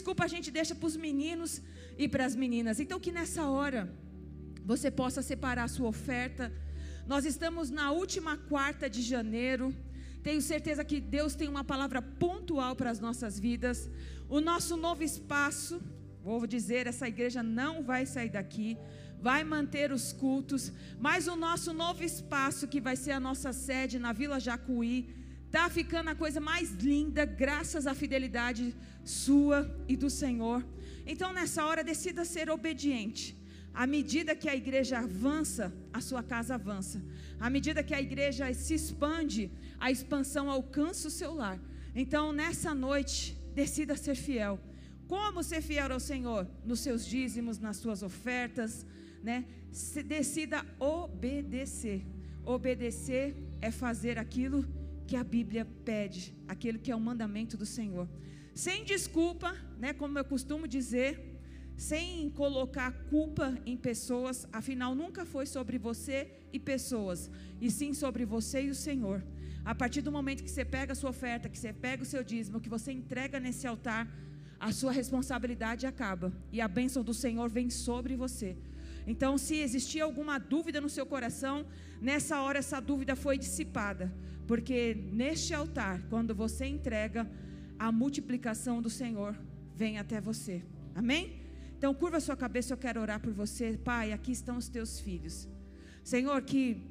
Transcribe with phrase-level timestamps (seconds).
[0.00, 1.60] desculpa a gente deixa para os meninos
[2.02, 2.80] e para as meninas.
[2.80, 3.80] Então que nessa hora
[4.64, 6.44] você possa separar a sua oferta.
[7.06, 9.66] Nós estamos na última quarta de janeiro.
[10.22, 13.90] Tenho certeza que Deus tem uma palavra pontual para as nossas vidas.
[14.36, 15.82] O nosso novo espaço,
[16.24, 18.78] vou dizer, essa igreja não vai sair daqui,
[19.20, 23.98] vai manter os cultos, mas o nosso novo espaço, que vai ser a nossa sede
[23.98, 24.96] na Vila Jacuí,
[25.50, 28.72] Está ficando a coisa mais linda, graças à fidelidade
[29.04, 30.64] sua e do Senhor.
[31.04, 33.36] Então, nessa hora, decida ser obediente.
[33.74, 37.02] À medida que a igreja avança, a sua casa avança.
[37.40, 39.50] À medida que a igreja se expande,
[39.80, 41.58] a expansão alcança o seu lar.
[41.96, 44.56] Então, nessa noite, decida ser fiel.
[45.08, 46.46] Como ser fiel ao Senhor?
[46.64, 48.86] Nos seus dízimos, nas suas ofertas,
[49.20, 49.44] né?
[50.06, 52.06] Decida obedecer.
[52.44, 54.79] Obedecer é fazer aquilo que
[55.16, 58.08] a Bíblia pede, aquilo que é o mandamento do Senhor.
[58.54, 61.30] Sem desculpa, né, como eu costumo dizer,
[61.76, 68.24] sem colocar culpa em pessoas, afinal nunca foi sobre você e pessoas, e sim sobre
[68.24, 69.24] você e o Senhor.
[69.64, 72.22] A partir do momento que você pega a sua oferta, que você pega o seu
[72.22, 74.06] dízimo, que você entrega nesse altar,
[74.58, 78.56] a sua responsabilidade acaba e a bênção do Senhor vem sobre você.
[79.06, 81.66] Então, se existia alguma dúvida no seu coração,
[82.00, 84.12] nessa hora essa dúvida foi dissipada.
[84.50, 87.24] Porque neste altar, quando você entrega,
[87.78, 89.36] a multiplicação do Senhor
[89.76, 90.64] vem até você.
[90.92, 91.40] Amém?
[91.78, 93.78] Então, curva sua cabeça, eu quero orar por você.
[93.84, 95.48] Pai, aqui estão os teus filhos.
[96.02, 96.82] Senhor, que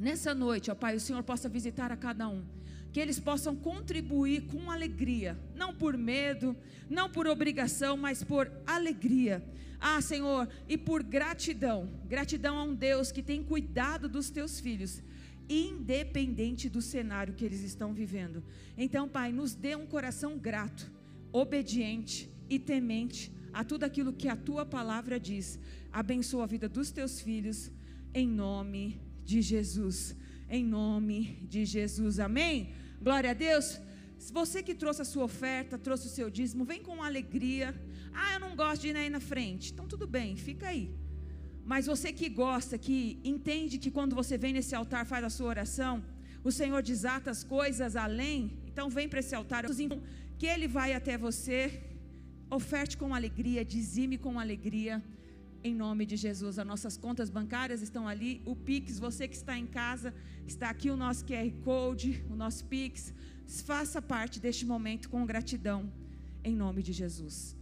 [0.00, 2.42] nessa noite, ó Pai, o Senhor possa visitar a cada um.
[2.90, 6.56] Que eles possam contribuir com alegria, não por medo,
[6.88, 9.44] não por obrigação, mas por alegria.
[9.78, 11.86] Ah, Senhor, e por gratidão.
[12.06, 15.02] Gratidão a um Deus que tem cuidado dos teus filhos
[15.48, 18.42] independente do cenário que eles estão vivendo.
[18.76, 20.90] Então, Pai, nos dê um coração grato,
[21.32, 25.58] obediente e temente a tudo aquilo que a tua palavra diz.
[25.92, 27.70] Abençoa a vida dos teus filhos,
[28.14, 30.14] em nome de Jesus.
[30.50, 32.18] Em nome de Jesus.
[32.18, 32.72] Amém?
[33.00, 33.80] Glória a Deus.
[34.18, 37.74] Se você que trouxe a sua oferta, trouxe o seu dízimo, vem com alegria.
[38.12, 39.72] Ah, eu não gosto de ir aí na frente.
[39.72, 40.94] Então tudo bem, fica aí.
[41.72, 42.98] Mas você que gosta, que
[43.32, 45.94] entende que quando você vem nesse altar, faz a sua oração,
[46.42, 48.38] o Senhor desata as coisas além,
[48.70, 49.66] então vem para esse altar,
[50.38, 51.60] que Ele vai até você,
[52.58, 54.94] oferte com alegria, dizime com alegria,
[55.62, 56.58] em nome de Jesus.
[56.58, 60.14] As nossas contas bancárias estão ali, o Pix, você que está em casa,
[60.46, 63.12] está aqui o nosso QR Code, o nosso Pix,
[63.70, 65.80] faça parte deste momento com gratidão,
[66.42, 67.54] em nome de Jesus.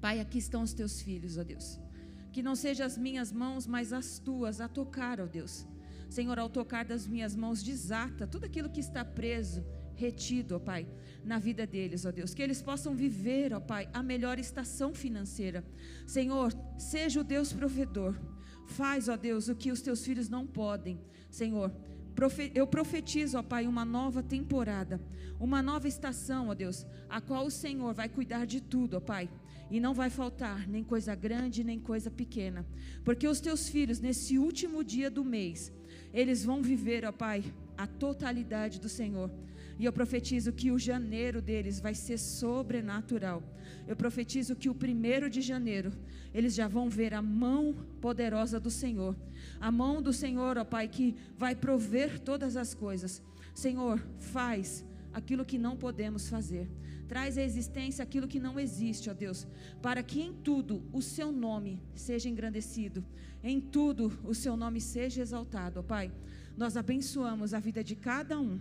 [0.00, 1.82] Pai, aqui estão os teus filhos, ó Deus.
[2.32, 5.66] Que não sejam as minhas mãos, mas as tuas a tocar, ó Deus.
[6.08, 10.86] Senhor, ao tocar das minhas mãos, desata tudo aquilo que está preso, retido, ó Pai,
[11.24, 12.34] na vida deles, ó Deus.
[12.34, 15.64] Que eles possam viver, ó Pai, a melhor estação financeira.
[16.06, 18.14] Senhor, seja o Deus provedor.
[18.66, 21.00] Faz, ó Deus, o que os teus filhos não podem.
[21.30, 21.74] Senhor,
[22.54, 25.00] eu profetizo, ó Pai, uma nova temporada,
[25.38, 29.30] uma nova estação, ó Deus, a qual o Senhor vai cuidar de tudo, ó Pai
[29.72, 32.66] e não vai faltar nem coisa grande, nem coisa pequena.
[33.02, 35.72] Porque os teus filhos, nesse último dia do mês,
[36.12, 37.42] eles vão viver, ó Pai,
[37.74, 39.30] a totalidade do Senhor.
[39.78, 43.42] E eu profetizo que o janeiro deles vai ser sobrenatural.
[43.88, 45.90] Eu profetizo que o primeiro de janeiro
[46.34, 49.16] eles já vão ver a mão poderosa do Senhor.
[49.58, 53.22] A mão do Senhor, ó Pai, que vai prover todas as coisas.
[53.54, 54.84] Senhor, faz
[55.14, 56.68] aquilo que não podemos fazer.
[57.12, 59.46] Traz à existência aquilo que não existe, ó Deus,
[59.82, 63.04] para que em tudo o seu nome seja engrandecido,
[63.44, 66.10] em tudo o seu nome seja exaltado, ó Pai.
[66.56, 68.58] Nós abençoamos a vida de cada um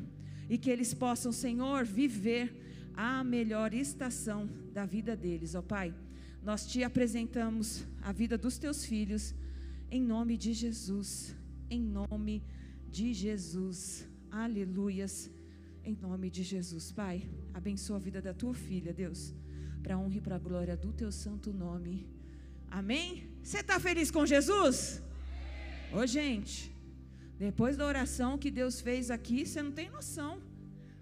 [0.50, 2.54] e que eles possam, Senhor, viver
[2.94, 5.96] a melhor estação da vida deles, ó Pai.
[6.44, 9.34] Nós te apresentamos a vida dos teus filhos,
[9.90, 11.34] em nome de Jesus,
[11.70, 12.44] em nome
[12.90, 14.06] de Jesus.
[14.30, 15.32] Aleluias.
[15.84, 19.34] Em nome de Jesus, Pai, abençoa a vida da tua filha, Deus,
[19.82, 22.08] para honra e para glória do teu santo nome.
[22.70, 23.28] Amém?
[23.42, 25.02] Você está feliz com Jesus?
[25.92, 26.72] Ô, gente,
[27.40, 30.40] depois da oração que Deus fez aqui, você não tem noção.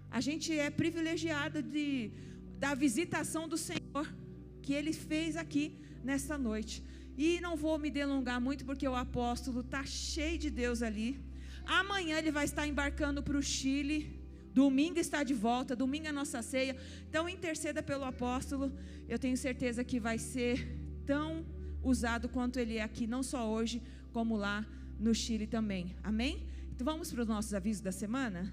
[0.10, 2.12] A gente é privilegiado de
[2.58, 4.06] da visitação do Senhor
[4.62, 6.82] que Ele fez aqui nesta noite.
[7.18, 11.22] E não vou me delongar muito porque o apóstolo está cheio de Deus ali.
[11.66, 14.19] Amanhã ele vai estar embarcando para o Chile
[14.54, 16.76] Domingo está de volta, domingo é a nossa ceia.
[17.08, 18.72] Então interceda pelo apóstolo.
[19.08, 20.68] Eu tenho certeza que vai ser
[21.06, 21.46] tão
[21.84, 23.82] usado quanto ele é aqui, não só hoje,
[24.12, 24.66] como lá
[25.00, 25.96] no Chile também.
[26.04, 26.48] Amém?
[26.72, 28.52] Então vamos para os nossos avisos da semana?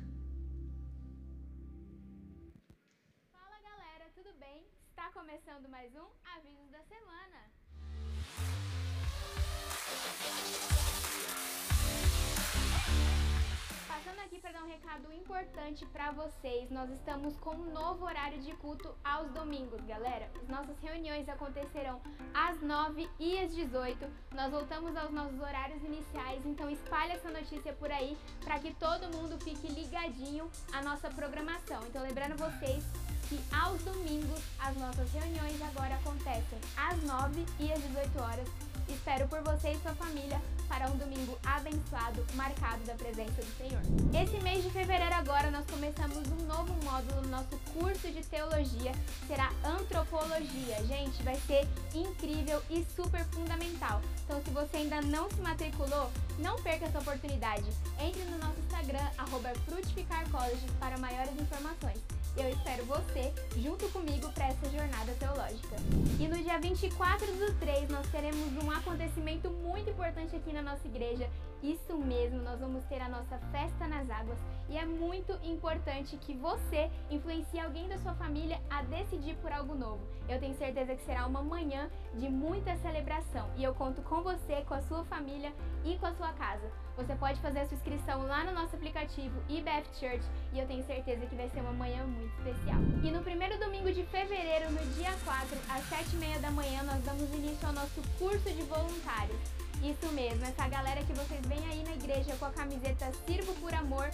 [14.37, 18.53] Aqui para dar um recado importante para vocês, nós estamos com um novo horário de
[18.57, 20.31] culto aos domingos, galera.
[20.43, 22.01] As nossas reuniões acontecerão
[22.35, 24.07] às 9 e às 18.
[24.35, 29.15] Nós voltamos aos nossos horários iniciais, então espalhe essa notícia por aí para que todo
[29.17, 31.83] mundo fique ligadinho à nossa programação.
[31.87, 32.85] Então lembrando vocês
[33.29, 38.49] que aos domingos as nossas reuniões agora acontecem às 9 e às 18 horas.
[38.89, 43.81] Espero por você e sua família para um domingo abençoado, marcado da presença do Senhor.
[44.15, 48.93] Esse mês de fevereiro agora nós começamos um novo módulo no nosso curso de teologia,
[49.27, 50.85] será antropologia.
[50.87, 54.01] Gente, vai ser incrível e super fundamental.
[54.25, 57.65] Então, se você ainda não se matriculou, não perca essa oportunidade.
[58.01, 61.99] Entre no nosso Instagram, arroba frutificarcolleges para maiores informações.
[62.37, 65.77] Eu espero você junto comigo para essa jornada teológica.
[66.21, 70.87] E no dia 24 do 3 nós teremos um acontecimento muito importante aqui na nossa
[70.87, 71.31] igreja.
[71.67, 76.33] Isso mesmo, nós vamos ter a nossa festa nas águas e é muito importante que
[76.33, 79.99] você influencie alguém da sua família a decidir por algo novo.
[80.29, 84.63] Eu tenho certeza que será uma manhã de muita celebração e eu conto com você,
[84.69, 85.53] com a sua família
[85.85, 86.71] e com a sua casa.
[86.97, 90.87] Você pode fazer a sua inscrição lá no nosso aplicativo IBF Church e eu tenho
[90.87, 92.79] certeza que vai ser uma manhã muito especial.
[93.03, 97.29] E no primeiro domingo de fevereiro, no dia 4, às 7h30 da manhã, nós damos
[97.35, 99.66] início ao nosso curso de voluntários.
[99.83, 103.73] Isso mesmo, essa galera que vocês veem aí na igreja com a camiseta Sirvo por
[103.75, 104.11] Amor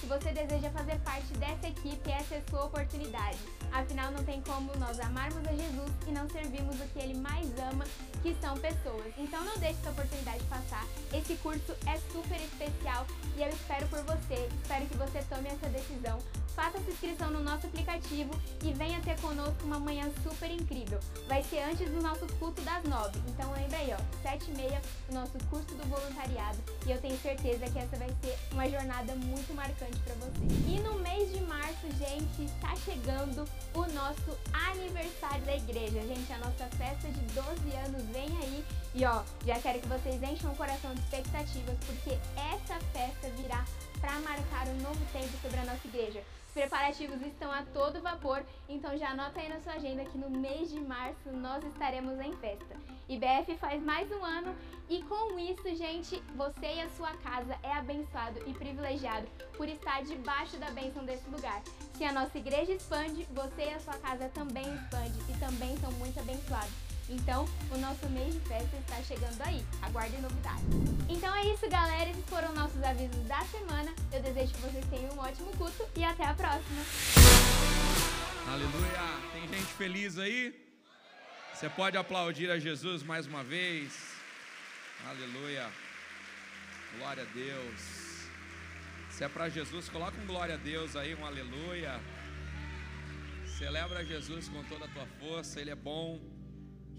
[0.00, 3.38] se você deseja fazer parte dessa equipe, essa é sua oportunidade.
[3.72, 7.46] Afinal, não tem como nós amarmos a Jesus e não servirmos o que ele mais
[7.58, 7.84] ama,
[8.22, 9.12] que são pessoas.
[9.18, 10.86] Então não deixe essa oportunidade passar.
[11.12, 13.06] Esse curso é super especial
[13.36, 14.48] e eu espero por você.
[14.62, 16.18] Espero que você tome essa decisão
[16.54, 18.30] faça sua inscrição no nosso aplicativo
[18.62, 21.00] e venha ter conosco uma manhã super incrível.
[21.26, 23.18] Vai ser antes do nosso culto das nove.
[23.28, 24.80] Então lembra aí, ó, sete e meia,
[25.10, 26.58] o nosso curso do voluntariado.
[26.86, 30.44] E eu tenho certeza que essa vai ser uma jornada muito marcante para você.
[30.68, 33.44] E no mês de março, gente, está chegando
[33.74, 36.00] o nosso aniversário da igreja.
[36.02, 37.42] Gente, a nossa festa de 12
[37.86, 38.64] anos vem aí.
[38.94, 43.64] E ó, já quero que vocês encham o coração de expectativas, porque essa festa virá
[44.00, 46.22] para marcar um novo tempo sobre a nossa igreja.
[46.46, 50.30] Os preparativos estão a todo vapor, então já anota aí na sua agenda que no
[50.30, 52.76] mês de março nós estaremos em festa.
[53.08, 54.54] IBF faz mais um ano
[54.88, 60.02] e com isso, gente, você e a sua casa é abençoado e privilegiado por estar
[60.02, 61.62] debaixo da bênção desse lugar.
[61.96, 65.90] Se a nossa igreja expande, você e a sua casa também expande e também são
[65.92, 66.72] muito abençoados.
[67.08, 69.62] Então, o nosso mês de festa está chegando aí.
[69.82, 70.64] Aguardem novidades.
[71.08, 72.08] Então é isso, galera.
[72.08, 73.92] Esses foram nossos avisos da semana.
[74.10, 76.82] Eu desejo que vocês tenham um ótimo culto e até a próxima.
[78.48, 79.20] Aleluia!
[79.32, 80.63] Tem gente feliz aí?
[81.54, 83.92] Você pode aplaudir a Jesus mais uma vez.
[85.06, 85.70] Aleluia!
[86.96, 87.80] Glória a Deus.
[89.08, 91.92] Se é para Jesus, coloca um glória a Deus aí, um aleluia.
[93.56, 96.20] Celebra Jesus com toda a tua força, Ele é bom.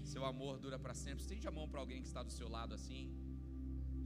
[0.02, 1.20] Seu amor dura para sempre.
[1.20, 3.12] Estende a mão para alguém que está do seu lado assim.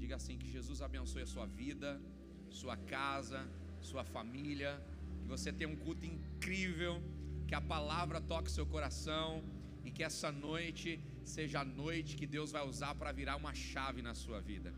[0.02, 2.02] Diga assim: que Jesus abençoe a sua vida,
[2.50, 3.48] sua casa,
[3.80, 4.84] sua família.
[5.22, 7.00] Que você tenha um culto incrível.
[7.46, 9.44] Que a palavra toque seu coração.
[9.90, 10.88] E que essa noite
[11.24, 14.72] seja a noite que Deus vai usar para virar uma chave na sua vida.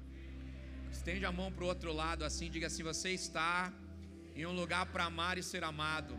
[0.90, 2.50] Estende a mão para o outro lado assim.
[2.50, 3.72] Diga assim: você está
[4.34, 6.14] em um lugar para amar e ser amado.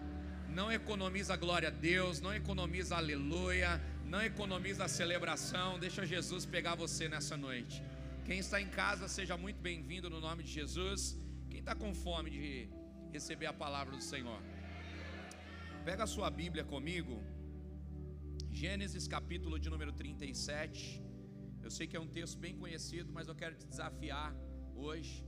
[0.59, 3.71] Não economiza glória a Deus, não economiza aleluia
[4.13, 7.83] não economiza a celebração, deixa Jesus pegar você nessa noite.
[8.25, 11.17] Quem está em casa, seja muito bem-vindo no nome de Jesus.
[11.49, 12.69] Quem está com fome de
[13.11, 14.39] receber a palavra do Senhor,
[15.83, 17.23] pega a sua Bíblia comigo,
[18.53, 21.01] Gênesis capítulo de número 37.
[21.63, 24.31] Eu sei que é um texto bem conhecido, mas eu quero te desafiar
[24.75, 25.25] hoje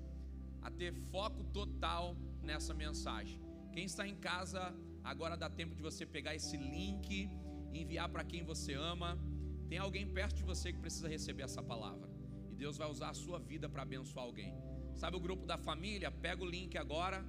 [0.61, 3.41] a ter foco total nessa mensagem.
[3.73, 4.61] Quem está em casa,
[5.03, 7.27] agora dá tempo de você pegar esse link
[7.73, 9.17] enviar para quem você ama.
[9.67, 12.07] Tem alguém perto de você que precisa receber essa palavra.
[12.51, 14.53] E Deus vai usar a sua vida para abençoar alguém.
[14.95, 16.11] Sabe o grupo da família?
[16.11, 17.25] Pega o link agora,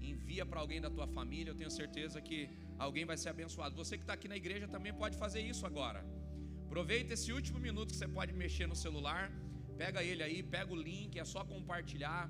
[0.00, 1.50] envia para alguém da tua família.
[1.50, 2.48] Eu tenho certeza que
[2.86, 3.74] alguém vai ser abençoado.
[3.82, 6.00] Você que está aqui na igreja também pode fazer isso agora.
[6.66, 9.22] Aproveita esse último minuto que você pode mexer no celular.
[9.82, 12.22] Pega ele aí, pega o link, é só compartilhar.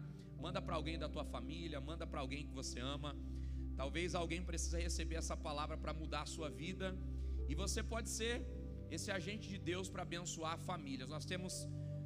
[0.44, 3.10] Manda para alguém da tua família, manda para alguém que você ama.
[3.76, 6.88] Talvez alguém precise receber essa palavra para mudar a sua vida
[7.50, 8.34] e você pode ser
[8.96, 11.08] esse agente de Deus para abençoar famílias.
[11.08, 11.54] Nós temos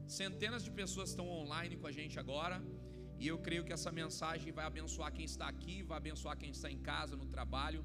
[0.07, 2.57] centenas de pessoas que estão online com a gente agora.
[3.19, 6.71] E eu creio que essa mensagem vai abençoar quem está aqui, vai abençoar quem está
[6.71, 7.85] em casa, no trabalho,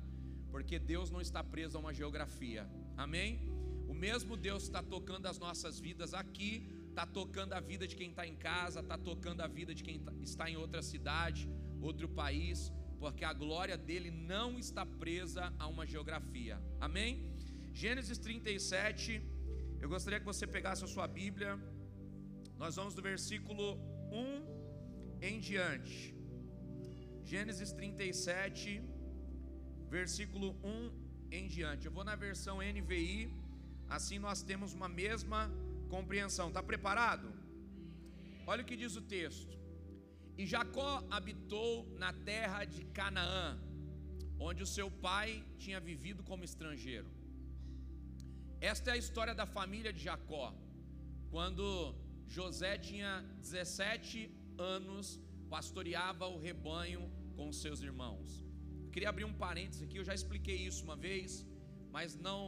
[0.52, 2.70] porque Deus não está preso a uma geografia.
[2.98, 3.40] Amém?
[3.88, 6.52] O mesmo Deus está tocando as nossas vidas aqui,
[6.90, 10.00] está tocando a vida de quem está em casa, está tocando a vida de quem
[10.00, 11.50] tá, está em outra cidade,
[11.82, 16.62] outro país, porque a glória dele não está presa a uma geografia.
[16.80, 17.12] Amém?
[17.74, 19.22] Gênesis 37,
[19.80, 21.58] eu gostaria que você pegasse a sua Bíblia,
[22.58, 23.78] nós vamos do versículo
[24.12, 26.14] 1 em diante.
[27.24, 28.82] Gênesis 37,
[29.90, 30.92] versículo 1
[31.32, 31.86] em diante.
[31.86, 33.34] Eu vou na versão NVI,
[33.98, 35.52] assim nós temos uma mesma
[35.90, 36.48] compreensão.
[36.50, 37.28] Está preparado?
[38.46, 39.58] Olha o que diz o texto.
[40.38, 43.60] E Jacó habitou na terra de Canaã,
[44.40, 47.10] onde o seu pai tinha vivido como estrangeiro.
[48.62, 50.54] Esta é a história da família de Jacó.
[51.30, 51.96] Quando
[52.28, 55.20] José tinha 17 anos,
[55.50, 58.49] pastoreava o rebanho com seus irmãos.
[58.94, 61.46] Queria abrir um parênteses aqui, eu já expliquei isso uma vez,
[61.96, 62.42] mas não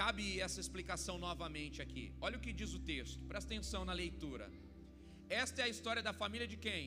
[0.00, 2.04] cabe essa explicação novamente aqui.
[2.26, 4.46] Olha o que diz o texto, presta atenção na leitura.
[5.42, 6.84] Esta é a história da família de quem?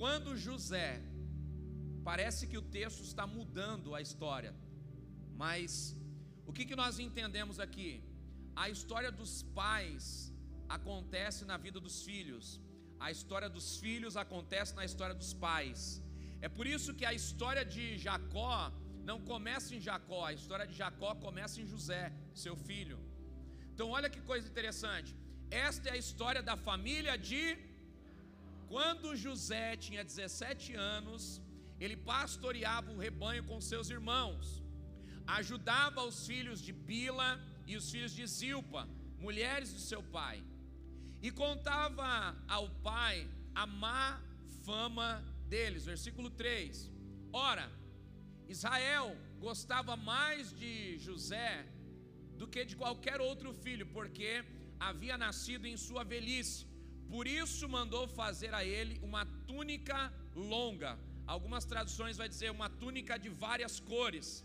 [0.00, 0.90] Quando José,
[2.10, 4.52] parece que o texto está mudando a história,
[5.42, 5.96] mas
[6.46, 7.90] o que, que nós entendemos aqui?
[8.54, 10.32] A história dos pais
[10.76, 12.60] acontece na vida dos filhos,
[13.06, 15.80] a história dos filhos acontece na história dos pais.
[16.46, 18.56] É por isso que a história de Jacó
[19.10, 22.04] não começa em Jacó, a história de Jacó começa em José,
[22.44, 22.98] seu filho.
[23.72, 25.10] Então, olha que coisa interessante.
[25.68, 27.42] Esta é a história da família de.
[28.72, 31.22] Quando José tinha 17 anos,
[31.84, 34.62] ele pastoreava o rebanho com seus irmãos,
[35.38, 37.28] ajudava os filhos de Bila
[37.66, 38.82] e os filhos de Zilpa,
[39.26, 40.36] mulheres do seu pai,
[41.22, 44.20] e contava ao pai a má
[44.64, 45.08] fama
[45.52, 45.84] deles.
[45.84, 46.90] Versículo 3:
[47.32, 47.70] Ora,
[48.48, 51.66] Israel gostava mais de José
[52.36, 54.44] do que de qualquer outro filho, porque
[54.80, 56.66] havia nascido em sua velhice.
[57.08, 60.98] Por isso mandou fazer a ele uma túnica longa.
[61.26, 64.44] Algumas traduções vai dizer uma túnica de várias cores.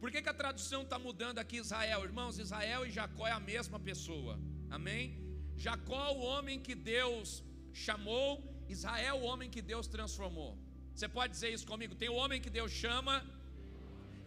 [0.00, 2.04] Por que, que a tradução está mudando aqui Israel?
[2.04, 4.38] Irmãos, Israel e Jacó é a mesma pessoa.
[4.70, 5.27] Amém?
[5.64, 7.28] Jacó, o homem que Deus
[7.86, 8.30] chamou,
[8.76, 10.52] Israel, o homem que Deus transformou.
[10.94, 11.94] Você pode dizer isso comigo?
[12.02, 13.16] Tem o homem que Deus chama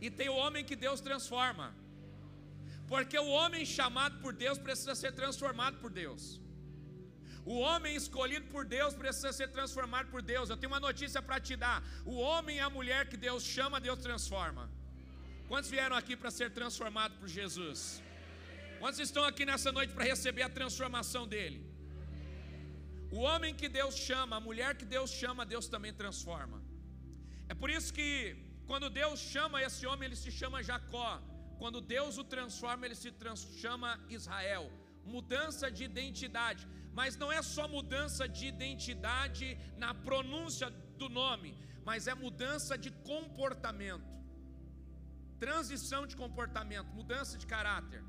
[0.06, 1.68] e tem o homem que Deus transforma.
[2.92, 6.24] Porque o homem chamado por Deus precisa ser transformado por Deus.
[7.54, 10.50] O homem escolhido por Deus precisa ser transformado por Deus.
[10.50, 11.78] Eu tenho uma notícia para te dar.
[12.06, 14.70] O homem e a mulher que Deus chama, Deus transforma.
[15.48, 18.02] Quantos vieram aqui para ser transformado por Jesus?
[18.82, 21.60] Quantos estão aqui nessa noite para receber a transformação dele?
[23.16, 26.58] O homem que Deus chama, a mulher que Deus chama, Deus também transforma.
[27.52, 28.10] É por isso que
[28.70, 31.10] quando Deus chama esse homem, ele se chama Jacó.
[31.62, 33.12] Quando Deus o transforma, ele se
[33.64, 34.66] chama Israel.
[35.16, 36.64] Mudança de identidade.
[37.00, 39.50] Mas não é só mudança de identidade
[39.84, 40.70] na pronúncia
[41.02, 41.52] do nome,
[41.90, 44.10] mas é mudança de comportamento.
[45.46, 48.02] Transição de comportamento, mudança de caráter.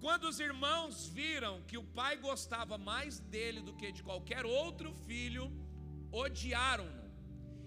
[0.00, 4.94] Quando os irmãos viram que o pai gostava mais dele do que de qualquer outro
[5.06, 5.44] filho,
[6.12, 7.08] odiaram-no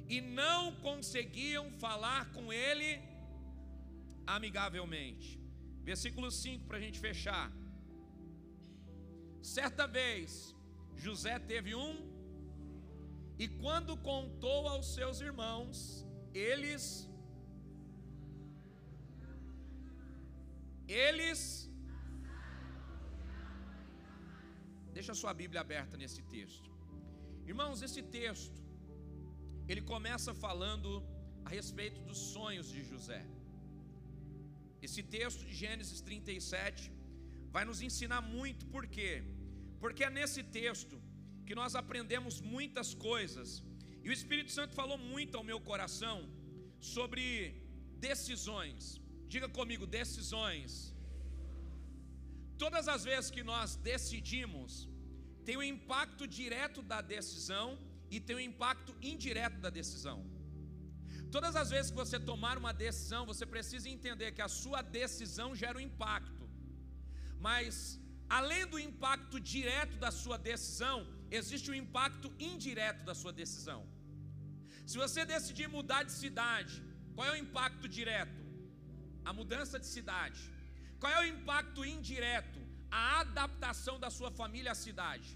[0.08, 3.02] e não conseguiam falar com ele
[4.26, 5.40] amigavelmente.
[5.84, 7.52] Versículo 5 para a gente fechar.
[9.42, 10.56] Certa vez,
[10.96, 11.94] José teve um,
[13.44, 17.10] e quando contou aos seus irmãos, eles,
[20.88, 21.71] eles,
[24.98, 26.70] deixa a sua Bíblia aberta nesse texto,
[27.52, 27.82] irmãos.
[27.88, 28.60] Esse texto,
[29.72, 30.90] ele começa falando
[31.46, 33.24] a respeito dos sonhos de José.
[34.88, 36.92] Esse texto de Gênesis 37
[37.56, 39.12] vai nos ensinar muito, por quê?
[39.82, 40.96] Porque é nesse texto
[41.48, 43.50] que nós aprendemos muitas coisas,
[44.04, 46.18] e o Espírito Santo falou muito ao meu coração
[46.80, 47.26] sobre
[48.10, 49.00] decisões.
[49.34, 50.72] Diga comigo, decisões.
[52.64, 54.72] Todas as vezes que nós decidimos,
[55.48, 57.68] tem o um impacto direto da decisão
[58.14, 60.18] e tem o um impacto indireto da decisão.
[61.36, 65.50] Todas as vezes que você tomar uma decisão, você precisa entender que a sua decisão
[65.62, 66.46] gera um impacto.
[67.48, 67.74] Mas,
[68.40, 70.98] além do impacto direto da sua decisão,
[71.40, 73.82] existe um impacto indireto da sua decisão.
[74.86, 76.76] Se você decidir mudar de cidade,
[77.16, 78.42] qual é o impacto direto?
[79.30, 80.42] A mudança de cidade.
[81.02, 82.60] Qual é o impacto indireto?
[83.04, 85.30] A adaptação da sua família à cidade.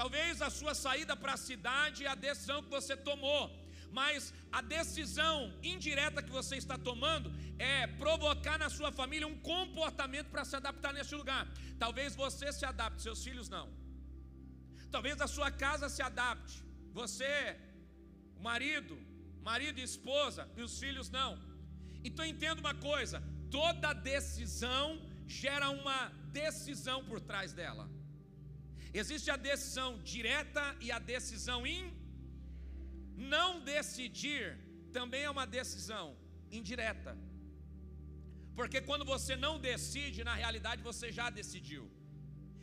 [0.00, 3.44] Talvez a sua saída para a cidade é a decisão que você tomou
[3.98, 10.28] mas a decisão indireta que você está tomando é provocar na sua família um comportamento
[10.34, 11.46] para se adaptar nesse lugar.
[11.78, 13.66] Talvez você se adapte, seus filhos não.
[14.90, 16.62] Talvez a sua casa se adapte.
[16.92, 17.56] Você,
[18.38, 18.94] o marido,
[19.42, 21.30] marido e esposa, e os filhos não.
[22.04, 24.86] Então entenda uma coisa: toda decisão
[25.26, 27.88] gera uma decisão por trás dela.
[28.92, 31.92] Existe a decisão direta e a decisão in.
[33.16, 34.58] Não decidir
[34.92, 36.16] também é uma decisão
[36.50, 37.16] indireta.
[38.54, 41.84] Porque quando você não decide, na realidade você já decidiu.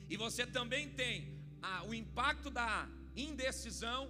[0.09, 1.13] E você também tem
[1.61, 4.01] a, o impacto da indecisão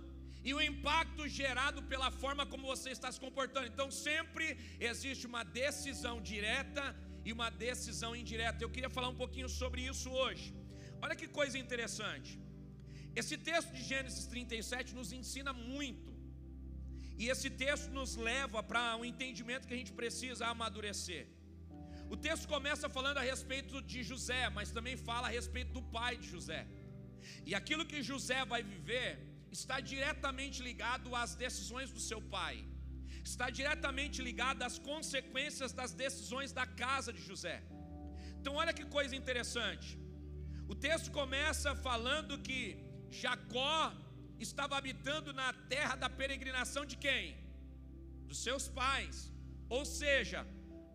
[0.47, 3.67] e o impacto gerado pela forma como você está se comportando.
[3.73, 4.45] Então sempre
[4.89, 6.85] existe uma decisão direta
[7.27, 8.63] e uma decisão indireta.
[8.63, 10.47] Eu queria falar um pouquinho sobre isso hoje.
[11.01, 12.31] Olha que coisa interessante.
[13.21, 16.11] Esse texto de Gênesis 37 nos ensina muito.
[17.21, 21.25] E esse texto nos leva para um entendimento que a gente precisa amadurecer.
[22.13, 26.17] O texto começa falando a respeito de José, mas também fala a respeito do pai
[26.17, 26.61] de José.
[27.45, 29.09] E aquilo que José vai viver
[29.57, 32.55] está diretamente ligado às decisões do seu pai,
[33.31, 37.57] está diretamente ligado às consequências das decisões da casa de José.
[38.39, 39.89] Então, olha que coisa interessante.
[40.73, 42.61] O texto começa falando que
[43.21, 43.77] Jacó
[44.47, 47.25] estava habitando na terra da peregrinação de quem?
[48.29, 49.15] Dos seus pais.
[49.77, 50.41] Ou seja,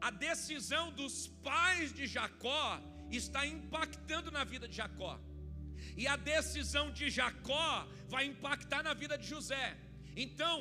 [0.09, 1.15] a decisão dos
[1.51, 2.65] pais de Jacó
[3.11, 5.15] está impactando na vida de Jacó.
[6.01, 7.71] E a decisão de Jacó
[8.15, 9.67] vai impactar na vida de José.
[10.25, 10.57] Então,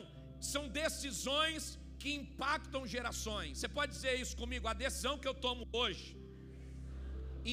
[0.51, 1.63] são decisões
[2.01, 3.51] que impactam gerações.
[3.57, 4.67] Você pode dizer isso comigo?
[4.67, 6.07] A decisão que eu tomo hoje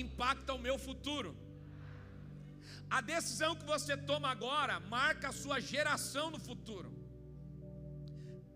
[0.05, 1.31] impacta o meu futuro.
[2.97, 6.91] A decisão que você toma agora marca a sua geração no futuro.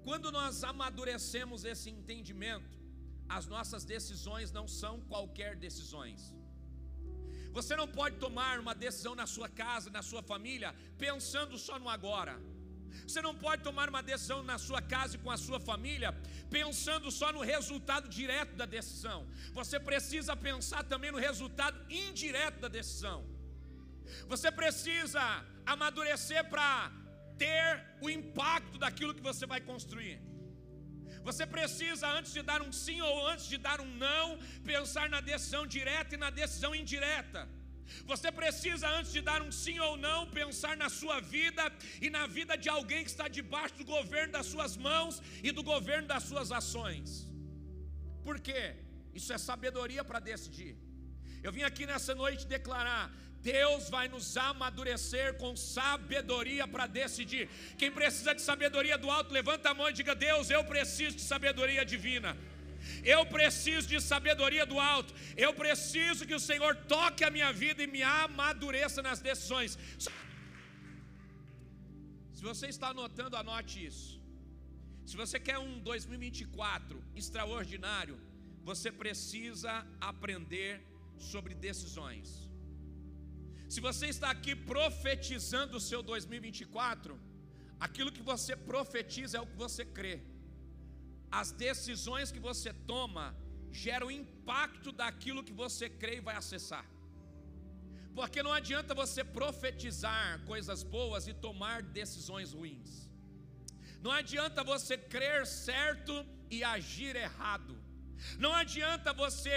[0.06, 2.76] Quando nós amadurecemos esse entendimento,
[3.28, 6.20] as nossas decisões não são qualquer decisões.
[7.58, 11.88] Você não pode tomar uma decisão na sua casa, na sua família, pensando só no
[11.88, 12.34] agora.
[13.06, 16.10] Você não pode tomar uma decisão na sua casa e com a sua família,
[16.50, 19.26] pensando só no resultado direto da decisão.
[19.58, 23.18] Você precisa pensar também no resultado indireto da decisão.
[24.28, 25.20] Você precisa
[25.66, 26.92] amadurecer para
[27.36, 30.27] ter o impacto daquilo que você vai construir.
[31.28, 34.26] Você precisa, antes de dar um sim ou antes de dar um não,
[34.72, 37.40] pensar na decisão direta e na decisão indireta.
[38.10, 41.64] Você precisa, antes de dar um sim ou não, pensar na sua vida
[42.00, 45.62] e na vida de alguém que está debaixo do governo das suas mãos e do
[45.72, 47.08] governo das suas ações.
[48.26, 48.64] Por quê?
[49.18, 50.74] Isso é sabedoria para decidir.
[51.46, 53.04] Eu vim aqui nessa noite declarar:
[53.42, 57.48] Deus vai nos amadurecer com sabedoria para decidir.
[57.76, 61.22] Quem precisa de sabedoria do alto, levanta a mão e diga: Deus, eu preciso de
[61.22, 62.36] sabedoria divina.
[63.04, 65.14] Eu preciso de sabedoria do alto.
[65.36, 69.78] Eu preciso que o Senhor toque a minha vida e me amadureça nas decisões.
[72.32, 74.20] Se você está anotando, anote isso.
[75.04, 78.20] Se você quer um 2024 extraordinário,
[78.62, 80.80] você precisa aprender
[81.16, 82.47] sobre decisões.
[83.68, 87.18] Se você está aqui profetizando o seu 2024,
[87.86, 90.22] aquilo que você profetiza é o que você crê.
[91.30, 93.36] As decisões que você toma
[93.70, 96.86] geram impacto daquilo que você crê e vai acessar.
[98.14, 103.08] Porque não adianta você profetizar coisas boas e tomar decisões ruins.
[104.00, 106.14] Não adianta você crer certo
[106.50, 107.76] e agir errado.
[108.38, 109.56] Não adianta você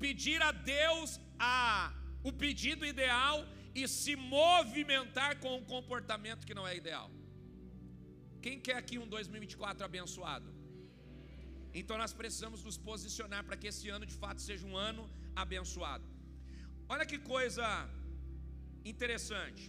[0.00, 1.94] pedir a Deus a
[2.28, 3.36] o pedido ideal
[3.74, 7.10] e se movimentar com um comportamento que não é ideal.
[8.44, 10.48] Quem quer aqui um 2024 abençoado?
[11.80, 15.04] Então nós precisamos nos posicionar para que esse ano de fato seja um ano
[15.34, 16.04] abençoado.
[16.88, 17.66] Olha que coisa
[18.84, 19.64] interessante.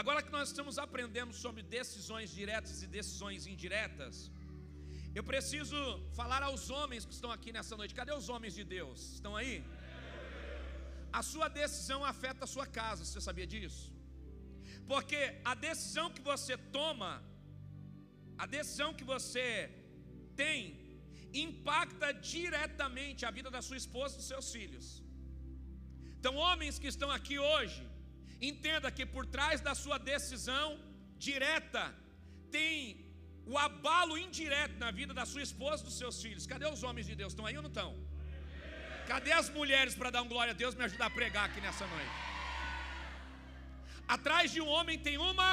[0.00, 4.30] Agora que nós estamos aprendendo sobre decisões diretas e decisões indiretas,
[5.18, 5.78] eu preciso
[6.18, 7.94] falar aos homens que estão aqui nessa noite.
[7.94, 8.98] Cadê os homens de Deus?
[9.16, 9.56] Estão aí?
[11.18, 13.84] A sua decisão afeta a sua casa, você sabia disso?
[14.92, 15.20] Porque
[15.52, 17.12] a decisão que você toma,
[18.44, 19.46] a decisão que você
[20.42, 20.60] tem,
[21.44, 24.86] impacta diretamente a vida da sua esposa e dos seus filhos.
[26.18, 27.82] Então, homens que estão aqui hoje,
[28.50, 30.68] entenda que por trás da sua decisão
[31.26, 31.84] direta,
[32.56, 32.74] tem
[33.52, 36.46] o abalo indireto na vida da sua esposa e dos seus filhos.
[36.52, 37.32] Cadê os homens de Deus?
[37.32, 37.90] Estão aí ou não estão?
[39.12, 41.86] Cadê as mulheres para dar um glória a Deus me ajudar a pregar aqui nessa
[41.86, 42.16] noite?
[44.16, 45.50] Atrás de um homem tem uma,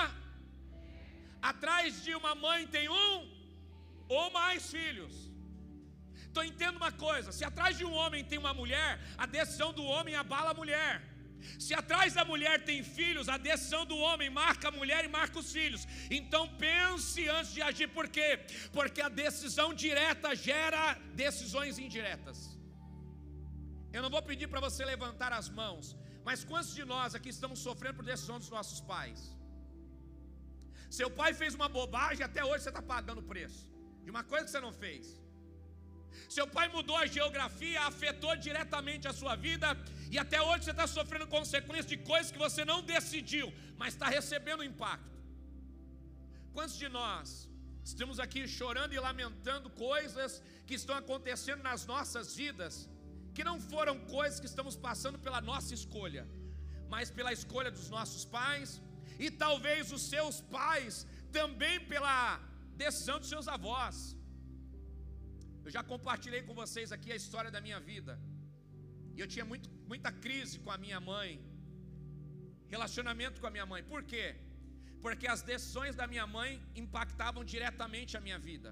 [1.41, 3.13] Atrás de uma mãe tem um
[4.07, 5.13] ou mais filhos.
[6.29, 9.83] Então entenda uma coisa: se atrás de um homem tem uma mulher, a decisão do
[9.83, 11.01] homem abala a mulher.
[11.59, 15.37] Se atrás da mulher tem filhos, a decisão do homem marca a mulher e marca
[15.39, 15.87] os filhos.
[16.09, 18.39] Então pense antes de agir, por quê?
[18.73, 22.56] Porque a decisão direta gera decisões indiretas.
[23.97, 25.85] Eu não vou pedir para você levantar as mãos,
[26.27, 29.19] mas quantos de nós aqui estamos sofrendo por decisão dos nossos pais?
[30.97, 33.63] Seu pai fez uma bobagem, até hoje você está pagando o preço
[34.03, 35.05] de uma coisa que você não fez.
[36.35, 39.69] Seu pai mudou a geografia, afetou diretamente a sua vida,
[40.13, 43.47] e até hoje você está sofrendo consequências de coisas que você não decidiu,
[43.81, 45.17] mas está recebendo impacto.
[46.55, 47.49] Quantos de nós
[47.91, 50.31] estamos aqui chorando e lamentando coisas
[50.67, 52.75] que estão acontecendo nas nossas vidas,
[53.37, 56.21] que não foram coisas que estamos passando pela nossa escolha,
[56.93, 58.69] mas pela escolha dos nossos pais,
[59.23, 60.93] e talvez os seus pais
[61.37, 62.15] também pela
[62.83, 63.97] decisão dos seus avós.
[65.65, 68.13] Eu já compartilhei com vocês aqui a história da minha vida.
[69.15, 71.29] E eu tinha muito, muita crise com a minha mãe,
[72.75, 73.83] relacionamento com a minha mãe.
[73.93, 74.25] Por quê?
[75.05, 76.51] Porque as decisões da minha mãe
[76.83, 78.71] impactavam diretamente a minha vida.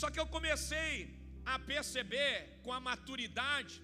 [0.00, 0.92] Só que eu comecei
[1.54, 2.34] a perceber
[2.64, 3.74] com a maturidade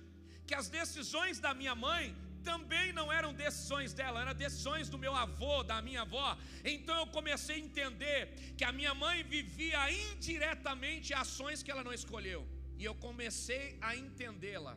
[0.49, 2.05] que as decisões da minha mãe
[2.51, 6.29] também não eram decisões dela, eram decisões do meu avô, da minha avó.
[6.75, 8.21] Então eu comecei a entender
[8.57, 9.81] que a minha mãe vivia
[10.11, 12.41] indiretamente ações que ela não escolheu.
[12.81, 14.75] E eu comecei a entendê-la.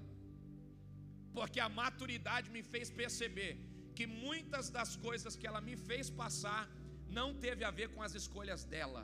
[1.37, 3.53] Porque a maturidade me fez perceber
[3.97, 6.63] que muitas das coisas que ela me fez passar
[7.19, 9.01] não teve a ver com as escolhas dela,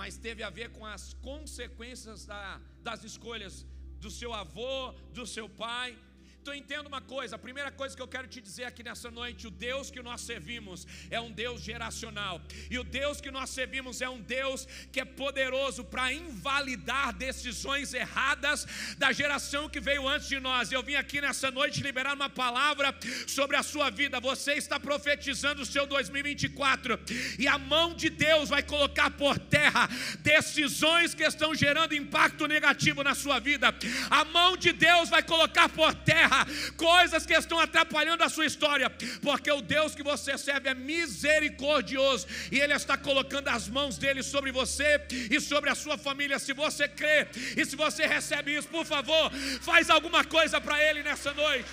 [0.00, 3.54] mas teve a ver com as consequências da, das escolhas
[4.02, 5.96] do seu avô, do seu pai
[6.42, 9.46] então entenda uma coisa, a primeira coisa que eu quero te dizer aqui nessa noite,
[9.46, 12.42] o Deus que nós servimos é um Deus geracional.
[12.68, 17.94] E o Deus que nós servimos é um Deus que é poderoso para invalidar decisões
[17.94, 18.66] erradas
[18.98, 20.72] da geração que veio antes de nós.
[20.72, 22.92] Eu vim aqui nessa noite liberar uma palavra
[23.28, 24.18] sobre a sua vida.
[24.18, 26.98] Você está profetizando o seu 2024
[27.38, 33.04] e a mão de Deus vai colocar por terra decisões que estão gerando impacto negativo
[33.04, 33.72] na sua vida.
[34.10, 36.31] A mão de Deus vai colocar por terra
[36.76, 38.90] coisas que estão atrapalhando a sua história,
[39.20, 44.22] porque o Deus que você serve é misericordioso e Ele está colocando as mãos dele
[44.22, 46.38] sobre você e sobre a sua família.
[46.38, 51.02] Se você crê e se você recebe isso, por favor, faz alguma coisa para Ele
[51.02, 51.68] nessa noite,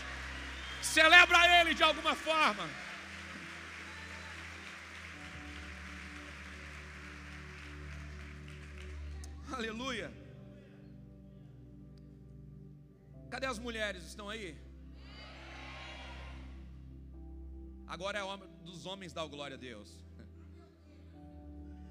[0.82, 2.68] celebra Ele de alguma forma.
[9.52, 10.19] Aleluia.
[13.34, 14.04] Cadê as mulheres?
[14.12, 14.50] Estão aí?
[17.96, 19.90] Agora é hora dos homens dar glória a Deus.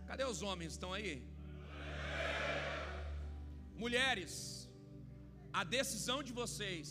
[0.09, 0.73] Cadê os homens?
[0.77, 1.15] Estão aí?
[3.85, 4.35] Mulheres,
[5.61, 6.87] a decisão de vocês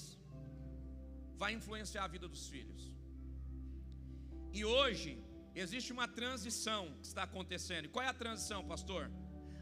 [1.42, 2.84] vai influenciar a vida dos filhos.
[4.58, 5.12] E hoje
[5.64, 7.86] existe uma transição que está acontecendo.
[7.86, 9.04] E qual é a transição, pastor?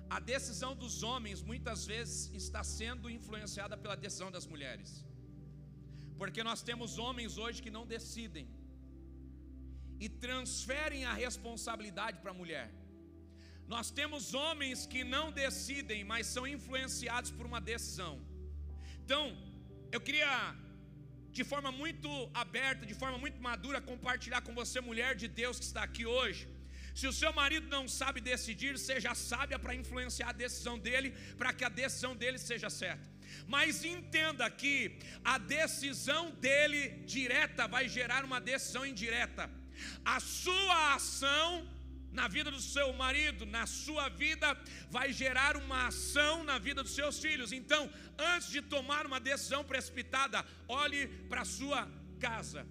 [0.09, 5.05] A decisão dos homens muitas vezes está sendo influenciada pela decisão das mulheres.
[6.17, 8.47] Porque nós temos homens hoje que não decidem
[9.99, 12.67] e transferem a responsabilidade para a mulher.
[13.67, 18.13] Nós temos homens que não decidem, mas são influenciados por uma decisão.
[19.03, 19.23] Então,
[19.91, 20.55] eu queria
[21.37, 25.65] de forma muito aberta, de forma muito madura, compartilhar com você, mulher de Deus que
[25.65, 26.47] está aqui hoje,
[26.99, 31.51] se o seu marido não sabe decidir, seja sábia para influenciar a decisão dele, para
[31.51, 33.05] que a decisão dele seja certa.
[33.45, 34.97] Mas entenda que
[35.33, 36.81] a decisão dele
[37.15, 39.49] direta vai gerar uma decisão indireta.
[40.05, 41.67] A sua ação
[42.13, 44.57] na vida do seu marido, na sua vida,
[44.89, 47.51] vai gerar uma ação na vida dos seus filhos.
[47.51, 52.65] Então, antes de tomar uma decisão precipitada, olhe para a sua casa.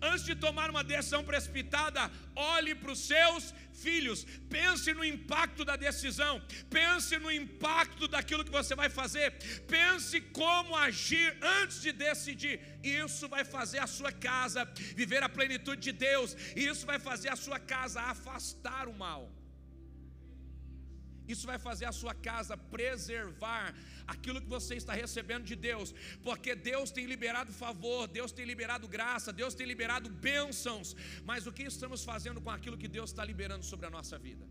[0.00, 5.76] Antes de tomar uma decisão precipitada, olhe para os seus filhos, pense no impacto da
[5.76, 9.32] decisão, pense no impacto daquilo que você vai fazer,
[9.66, 12.60] pense como agir antes de decidir.
[12.82, 17.36] Isso vai fazer a sua casa viver a plenitude de Deus, isso vai fazer a
[17.36, 19.30] sua casa afastar o mal.
[21.26, 23.74] Isso vai fazer a sua casa preservar
[24.06, 28.86] aquilo que você está recebendo de Deus, porque Deus tem liberado favor, Deus tem liberado
[28.96, 33.24] graça, Deus tem liberado bênçãos, mas o que estamos fazendo com aquilo que Deus está
[33.24, 34.46] liberando sobre a nossa vida?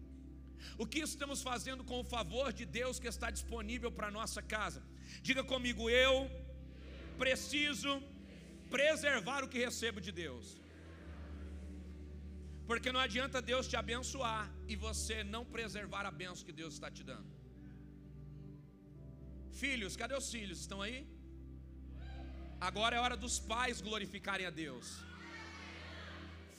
[0.78, 4.42] O que estamos fazendo com o favor de Deus que está disponível para a nossa
[4.42, 4.82] casa?
[5.22, 6.16] Diga comigo, eu
[7.18, 8.02] preciso
[8.70, 10.46] preservar o que recebo de Deus.
[12.70, 16.90] Porque não adianta Deus te abençoar e você não preservar a benção que Deus está
[16.90, 17.33] te dando.
[19.62, 20.60] Filhos, cadê os filhos?
[20.66, 21.00] Estão aí?
[22.70, 24.88] Agora é hora dos pais glorificarem a Deus.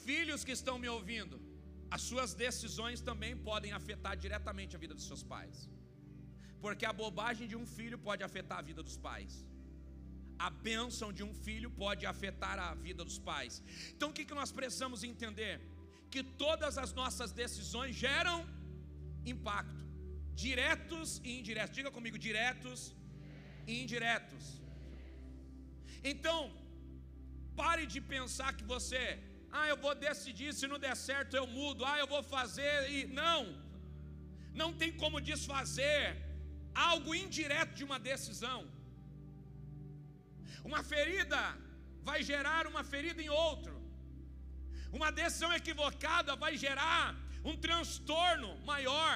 [0.08, 1.36] Filhos que estão me ouvindo,
[1.96, 5.56] as suas decisões também podem afetar diretamente a vida dos seus pais.
[6.64, 9.32] Porque a bobagem de um filho pode afetar a vida dos pais.
[10.46, 13.62] A bênção de um filho pode afetar a vida dos pais.
[13.94, 15.54] Então o que, nós precisamos entender?
[16.10, 18.38] Que todas as nossas decisões geram
[19.34, 19.83] impacto,
[20.34, 21.76] diretos e indiretos.
[21.78, 22.80] Diga comigo, diretos
[23.66, 24.44] e indiretos.
[26.12, 26.38] Então,
[27.60, 29.02] pare de pensar que você,
[29.50, 33.06] ah, eu vou decidir, se não der certo eu mudo, ah, eu vou fazer e
[33.20, 33.40] não.
[34.62, 36.00] Não tem como desfazer
[36.74, 38.60] algo indireto de uma decisão.
[40.68, 41.40] Uma ferida
[42.08, 43.74] vai gerar uma ferida em outro.
[44.98, 47.04] Uma decisão equivocada vai gerar
[47.44, 49.14] um transtorno maior.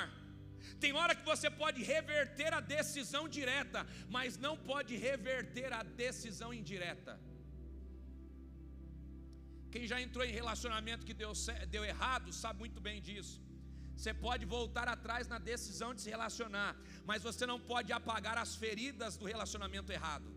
[0.82, 3.80] Tem hora que você pode reverter a decisão direta,
[4.16, 7.14] mas não pode reverter a decisão indireta.
[9.72, 11.32] Quem já entrou em relacionamento que deu,
[11.74, 13.36] deu errado sabe muito bem disso.
[13.96, 16.72] Você pode voltar atrás na decisão de se relacionar,
[17.04, 20.28] mas você não pode apagar as feridas do relacionamento errado.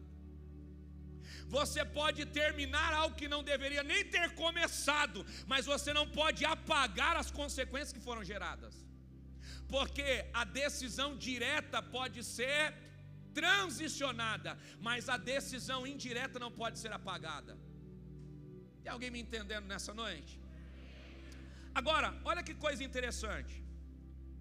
[1.48, 5.20] Você pode terminar algo que não deveria nem ter começado,
[5.52, 8.91] mas você não pode apagar as consequências que foram geradas
[9.76, 10.08] porque
[10.42, 12.64] a decisão direta pode ser
[13.40, 14.52] transicionada,
[14.88, 17.54] mas a decisão indireta não pode ser apagada.
[18.84, 20.34] Tem alguém me entendendo nessa noite?
[21.80, 23.56] Agora, olha que coisa interessante.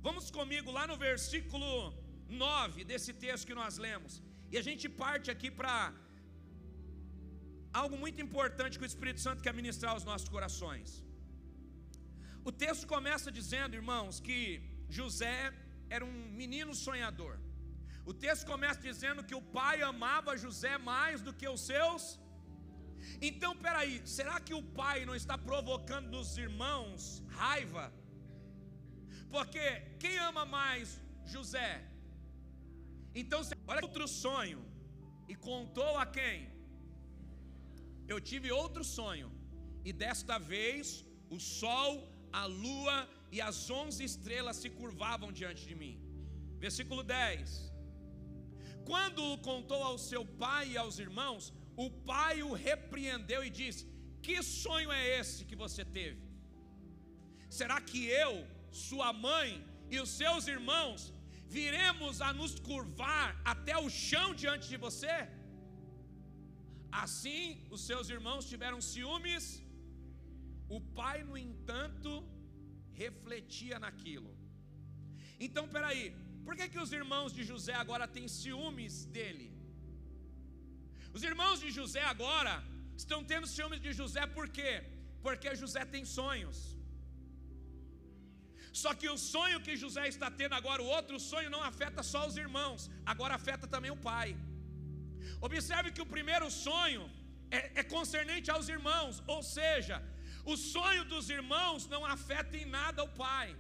[0.07, 1.71] Vamos comigo lá no versículo
[2.29, 4.15] 9 desse texto que nós lemos.
[4.53, 5.75] E a gente parte aqui para
[7.81, 10.91] algo muito importante que o Espírito Santo quer ministrar aos nossos corações.
[12.49, 14.41] O texto começa dizendo, irmãos, que
[14.99, 15.53] José
[15.89, 17.35] era um menino sonhador.
[18.11, 22.03] O texto começa dizendo que o pai amava José mais do que os seus.
[23.29, 27.87] Então, peraí, será que o pai não está provocando nos irmãos raiva?
[29.35, 29.65] Porque
[30.03, 31.01] quem ama mais
[31.35, 31.71] José?
[33.15, 34.61] Então, olha outro sonho.
[35.29, 36.39] E contou a quem?
[38.13, 39.29] Eu tive outro sonho.
[39.89, 41.05] E desta vez
[41.37, 41.93] o sol,
[42.33, 42.97] a lua
[43.35, 45.95] e as onze estrelas se curvavam diante de mim.
[46.65, 47.71] Versículo 10.
[48.91, 51.45] Quando o contou ao seu pai e aos irmãos,
[51.85, 53.83] o pai o repreendeu e disse:
[54.27, 56.21] Que sonho é esse que você teve?
[57.59, 58.33] Será que eu,
[58.87, 59.49] sua mãe
[59.95, 61.01] e os seus irmãos
[61.59, 65.17] viremos a nos curvar até o chão diante de você?
[67.03, 67.43] Assim,
[67.75, 69.45] os seus irmãos tiveram ciúmes.
[70.77, 72.11] O pai, no entanto,
[73.03, 74.33] refletia naquilo.
[75.47, 76.05] Então, peraí,
[76.47, 79.49] por que, que os irmãos de José agora têm ciúmes dele?
[81.17, 82.55] Os irmãos de José agora
[83.03, 84.73] estão tendo ciúmes de José por quê?
[85.25, 86.59] Porque José tem sonhos.
[88.81, 92.21] Só que o sonho que José está tendo agora, o outro sonho, não afeta só
[92.29, 92.83] os irmãos,
[93.13, 94.29] agora afeta também o pai.
[95.49, 97.03] Observe que o primeiro sonho
[97.59, 99.97] é, é concernente aos irmãos, ou seja,
[100.45, 103.57] o sonho dos irmãos não afeta em nada o pai,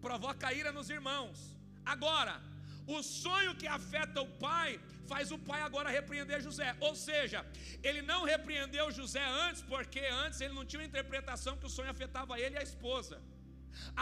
[0.00, 1.38] provoca ira nos irmãos.
[1.84, 2.40] Agora,
[2.86, 6.68] o sonho que afeta o pai faz o pai agora repreender José.
[6.80, 7.40] Ou seja,
[7.88, 11.90] ele não repreendeu José antes, porque antes ele não tinha uma interpretação que o sonho
[11.90, 13.18] afetava ele e a esposa.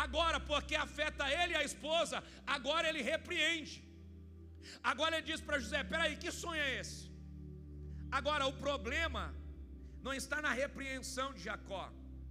[0.04, 2.22] Agora, porque afeta ele e a esposa,
[2.56, 3.76] agora ele repreende.
[4.92, 7.02] Agora ele diz para José: peraí, que sonho é esse?
[8.18, 9.22] Agora, o problema
[10.06, 11.84] não está na repreensão de Jacó,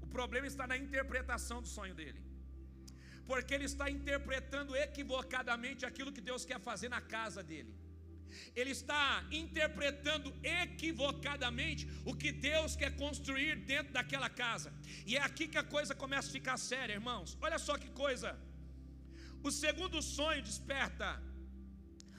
[0.06, 2.22] o problema está na interpretação do sonho dele.
[3.30, 7.74] Porque ele está interpretando equivocadamente aquilo que Deus quer fazer na casa dele.
[8.60, 9.02] Ele está
[9.42, 10.30] interpretando
[10.62, 14.72] equivocadamente o que Deus quer construir dentro daquela casa.
[15.10, 17.38] E é aqui que a coisa começa a ficar séria, irmãos.
[17.48, 18.32] Olha só que coisa.
[19.48, 21.10] O segundo sonho desperta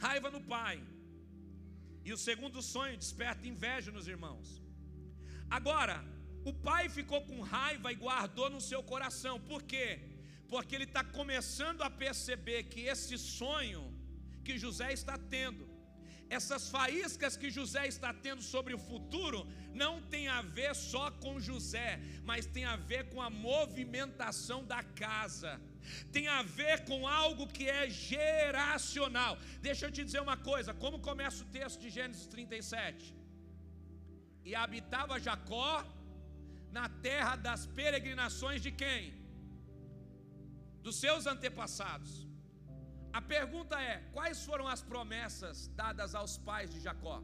[0.07, 0.77] raiva no pai.
[2.05, 4.49] E o segundo sonho desperta inveja nos irmãos.
[5.51, 6.05] Agora,
[6.45, 9.41] o pai ficou com raiva e guardou no seu coração.
[9.41, 10.01] Por quê?
[10.49, 13.83] Porque ele está começando a perceber que esse sonho
[14.45, 15.69] que José está tendo,
[16.29, 21.41] essas faíscas que José está tendo sobre o futuro, não tem a ver só com
[21.41, 25.61] José, mas tem a ver com a movimentação da casa.
[26.13, 29.39] Tem a ver com algo que é geracional.
[29.61, 33.16] Deixa eu te dizer uma coisa: como começa o texto de Gênesis 37?
[34.49, 35.73] E habitava Jacó
[36.77, 39.03] na terra das peregrinações de quem?
[40.85, 42.13] Dos seus antepassados.
[43.19, 47.19] A pergunta é: quais foram as promessas dadas aos pais de Jacó?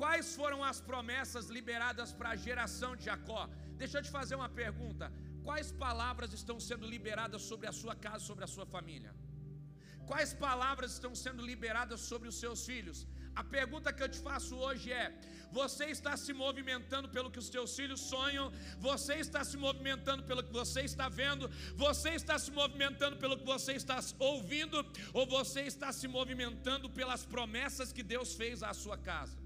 [0.00, 3.42] Quais foram as promessas liberadas para a geração de Jacó?
[3.82, 5.06] Deixa eu te fazer uma pergunta:
[5.46, 9.14] quais palavras estão sendo liberadas sobre a sua casa, sobre a sua família?
[10.10, 13.00] Quais palavras estão sendo liberadas sobre os seus filhos?
[13.40, 15.06] A pergunta que eu te faço hoje é:
[15.58, 18.46] você está se movimentando pelo que os teus filhos sonham?
[18.88, 21.44] Você está se movimentando pelo que você está vendo?
[21.84, 23.98] Você está se movimentando pelo que você está
[24.30, 24.78] ouvindo?
[25.18, 29.38] Ou você está se movimentando pelas promessas que Deus fez à sua casa?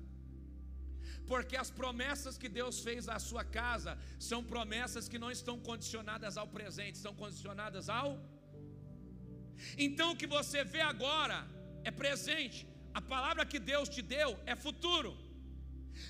[1.31, 3.93] Porque as promessas que Deus fez à sua casa
[4.31, 8.11] são promessas que não estão condicionadas ao presente, estão condicionadas ao.
[9.87, 11.39] Então o que você vê agora
[11.85, 12.61] é presente,
[12.95, 15.17] a palavra que Deus te deu é futuro.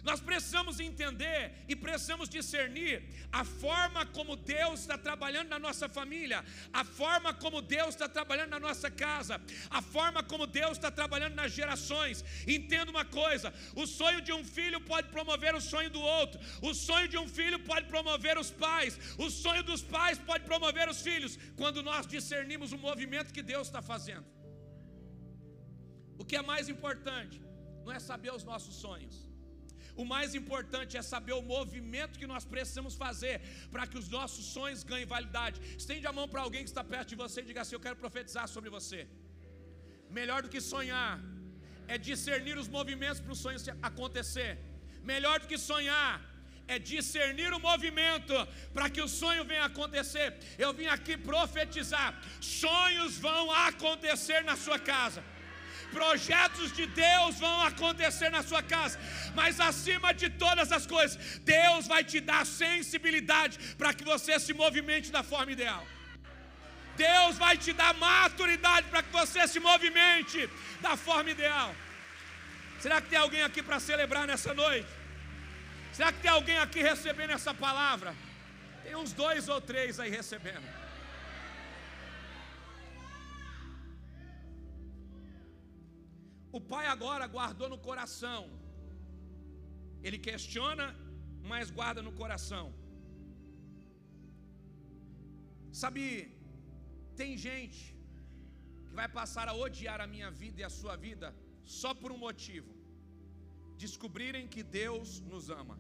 [0.03, 6.45] Nós precisamos entender e precisamos discernir a forma como Deus está trabalhando na nossa família,
[6.73, 9.41] a forma como Deus está trabalhando na nossa casa,
[9.71, 12.25] a forma como Deus está trabalhando nas gerações.
[12.47, 16.75] Entenda uma coisa: o sonho de um filho pode promover o sonho do outro, o
[16.75, 21.01] sonho de um filho pode promover os pais, o sonho dos pais pode promover os
[21.01, 24.42] filhos, quando nós discernimos o movimento que Deus está fazendo.
[26.19, 27.41] O que é mais importante
[27.85, 29.17] não é saber os nossos sonhos.
[29.95, 33.37] O mais importante é saber o movimento que nós precisamos fazer
[33.71, 35.61] para que os nossos sonhos ganhem validade.
[35.83, 37.97] Estende a mão para alguém que está perto de você e diga assim: Eu quero
[37.97, 39.01] profetizar sobre você.
[40.19, 41.21] Melhor do que sonhar
[41.87, 43.59] é discernir os movimentos para o sonho
[43.91, 44.53] acontecer.
[45.13, 46.13] Melhor do que sonhar
[46.67, 48.35] é discernir o movimento
[48.73, 50.29] para que o sonho venha acontecer.
[50.65, 55.23] Eu vim aqui profetizar: sonhos vão acontecer na sua casa
[55.99, 58.99] projetos de Deus vão acontecer na sua casa,
[59.39, 61.19] mas acima de todas as coisas,
[61.55, 65.85] Deus vai te dar sensibilidade para que você se movimente da forma ideal.
[66.97, 70.41] Deus vai te dar maturidade para que você se movimente
[70.81, 71.75] da forma ideal.
[72.81, 74.89] Será que tem alguém aqui para celebrar nessa noite?
[75.93, 78.15] Será que tem alguém aqui recebendo essa palavra?
[78.85, 80.82] Tem uns dois ou três aí recebendo.
[86.59, 88.43] O pai agora guardou no coração.
[90.07, 90.87] Ele questiona,
[91.51, 92.67] mas guarda no coração.
[95.81, 96.03] Sabe,
[97.21, 97.81] tem gente
[98.87, 101.29] que vai passar a odiar a minha vida e a sua vida
[101.81, 102.71] só por um motivo:
[103.85, 105.79] descobrirem que Deus nos ama.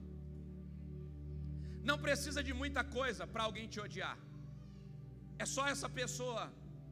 [1.91, 4.19] Não precisa de muita coisa para alguém te odiar.
[5.43, 6.43] É só essa pessoa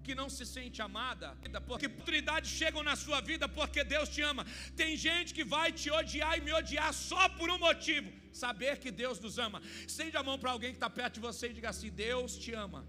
[0.05, 1.29] que não se sente amada,
[1.69, 4.45] porque oportunidades chegam na sua vida porque Deus te ama.
[4.81, 8.11] Tem gente que vai te odiar e me odiar só por um motivo:
[8.45, 9.61] saber que Deus nos ama.
[9.91, 12.53] Estende a mão para alguém que está perto de você e diga assim: Deus te
[12.67, 12.83] ama.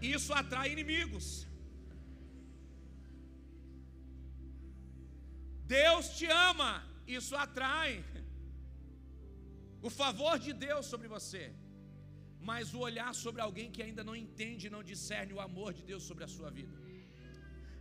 [0.00, 1.26] Isso atrai inimigos.
[5.78, 6.70] Deus te ama,
[7.06, 7.90] isso atrai
[9.82, 11.42] o favor de Deus sobre você
[12.40, 15.82] mas o olhar sobre alguém que ainda não entende e não discerne o amor de
[15.90, 16.76] Deus sobre a sua vida.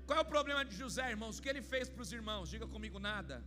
[0.06, 1.38] Qual é o problema de José, irmãos?
[1.38, 2.50] O que ele fez para os irmãos?
[2.54, 3.38] Diga comigo nada.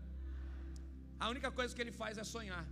[1.19, 2.67] A única coisa que ele faz é sonhar.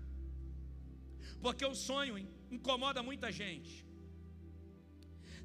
[1.45, 2.17] Porque o sonho
[2.57, 3.73] incomoda muita gente.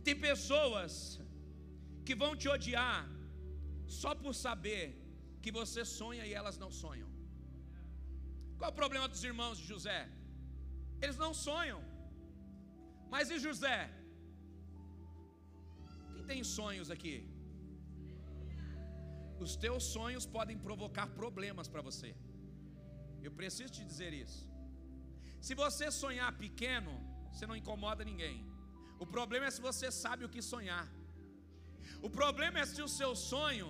[0.06, 0.93] Tem pessoas
[2.06, 2.99] que vão te odiar
[4.01, 4.84] só por saber
[5.43, 7.10] que você sonha e elas não sonham.
[8.58, 10.01] Qual é o problema dos irmãos de José?
[11.01, 11.82] Eles não sonham.
[13.13, 13.80] Mas e José?
[16.13, 17.15] Quem tem sonhos aqui?
[19.43, 22.10] Os teus sonhos podem provocar problemas para você.
[23.26, 24.41] Eu preciso te dizer isso.
[25.47, 26.93] Se você sonhar pequeno,
[27.32, 28.38] você não incomoda ninguém.
[29.04, 30.86] O problema é se você sabe o que sonhar.
[32.08, 33.69] O problema é se o seu sonho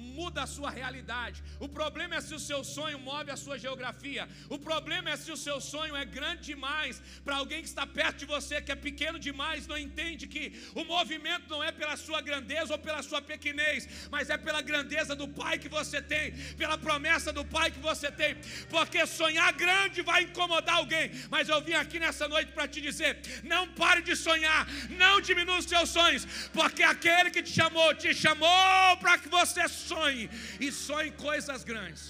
[0.00, 1.42] muda a sua realidade.
[1.58, 4.28] O problema é se o seu sonho move a sua geografia.
[4.48, 8.18] O problema é se o seu sonho é grande demais para alguém que está perto
[8.18, 12.20] de você, que é pequeno demais, não entende que o movimento não é pela sua
[12.20, 16.76] grandeza ou pela sua pequenez, mas é pela grandeza do Pai que você tem, pela
[16.78, 18.36] promessa do Pai que você tem.
[18.68, 21.10] Porque sonhar grande vai incomodar alguém.
[21.30, 25.58] Mas eu vim aqui nessa noite para te dizer: não pare de sonhar, não diminua
[25.58, 30.24] os seus sonhos, porque aquele que te chamou, te chamou para que você sonhe
[30.64, 32.04] e sonhe coisas grandes.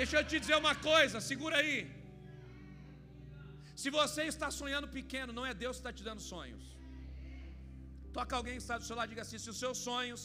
[0.00, 1.78] Deixa eu te dizer uma coisa, segura aí.
[3.82, 6.64] Se você está sonhando pequeno, não é Deus que está te dando sonhos.
[8.18, 10.22] Toca alguém que está do seu lado e diga assim: se os seus sonhos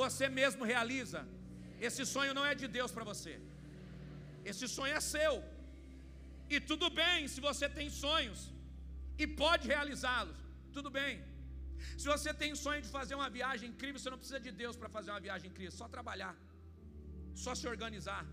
[0.00, 1.20] você mesmo realiza,
[1.88, 3.34] esse sonho não é de Deus para você.
[4.50, 5.34] Esse sonho é seu.
[6.54, 8.40] E tudo bem se você tem sonhos
[9.22, 10.38] e pode realizá-los,
[10.76, 11.12] tudo bem.
[12.00, 14.88] Se você tem sonho de fazer uma viagem incrível, você não precisa de Deus para
[14.96, 16.34] fazer uma viagem incrível, só trabalhar,
[17.44, 18.24] só se organizar.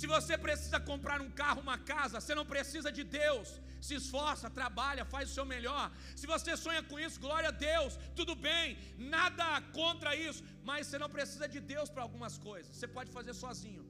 [0.00, 3.48] Se você precisa comprar um carro, uma casa, você não precisa de Deus.
[3.86, 5.84] Se esforça, trabalha, faz o seu melhor.
[6.20, 8.78] Se você sonha com isso, glória a Deus, tudo bem,
[9.16, 9.46] nada
[9.80, 12.74] contra isso, mas você não precisa de Deus para algumas coisas.
[12.76, 13.84] Você pode fazer sozinho.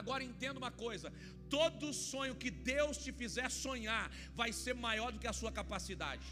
[0.00, 1.12] Agora entenda uma coisa:
[1.56, 4.04] todo sonho que Deus te fizer sonhar
[4.40, 6.24] vai ser maior do que a sua capacidade.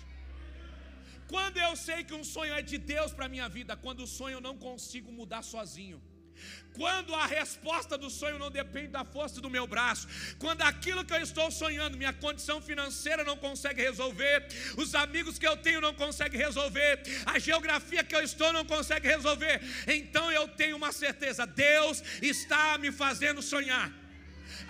[1.33, 4.12] Quando eu sei que um sonho é de Deus para a minha vida, quando o
[4.18, 5.99] sonho eu não consigo mudar sozinho.
[6.72, 10.09] Quando a resposta do sonho não depende da força do meu braço,
[10.39, 15.47] quando aquilo que eu estou sonhando, minha condição financeira não consegue resolver, os amigos que
[15.47, 20.49] eu tenho não conseguem resolver, a geografia que eu estou não consegue resolver, então eu
[20.49, 23.93] tenho uma certeza: Deus está me fazendo sonhar.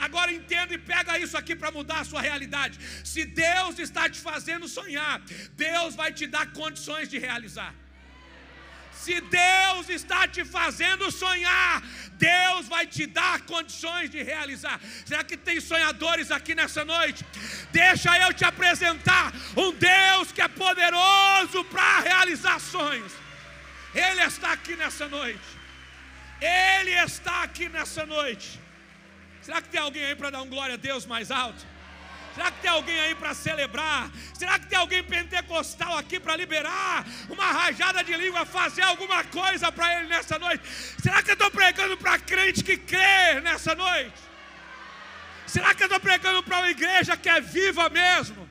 [0.00, 2.78] Agora entenda e pega isso aqui para mudar a sua realidade.
[3.04, 5.20] Se Deus está te fazendo sonhar,
[5.66, 7.74] Deus vai te dar condições de realizar.
[8.92, 11.82] Se Deus está te fazendo sonhar,
[12.14, 14.78] Deus vai te dar condições de realizar.
[15.06, 17.24] Será que tem sonhadores aqui nessa noite?
[17.72, 23.12] Deixa eu te apresentar um Deus que é poderoso para realizar sonhos.
[23.94, 25.48] Ele está aqui nessa noite.
[26.40, 28.60] Ele está aqui nessa noite.
[29.42, 31.64] Será que tem alguém aí para dar um glória a Deus mais alto?
[32.34, 34.10] Será que tem alguém aí para celebrar?
[34.34, 39.72] Será que tem alguém pentecostal aqui para liberar uma rajada de língua, fazer alguma coisa
[39.72, 40.62] para ele nessa noite?
[41.02, 44.20] Será que eu estou pregando para crente que crê nessa noite?
[45.46, 48.48] Será que eu estou pregando para uma igreja que é viva mesmo?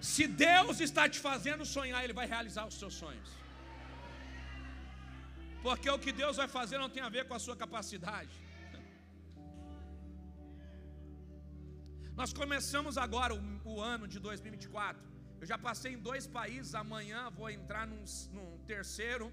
[0.00, 3.43] Se Deus está te fazendo sonhar, Ele vai realizar os seus sonhos.
[5.66, 8.34] Porque o que Deus vai fazer não tem a ver com a sua capacidade.
[12.20, 13.38] Nós começamos agora o,
[13.72, 15.02] o, ano de 2024.
[15.40, 16.72] Eu já passei em dois países.
[16.82, 18.04] Amanhã vou entrar num,
[18.36, 19.26] num terceiro.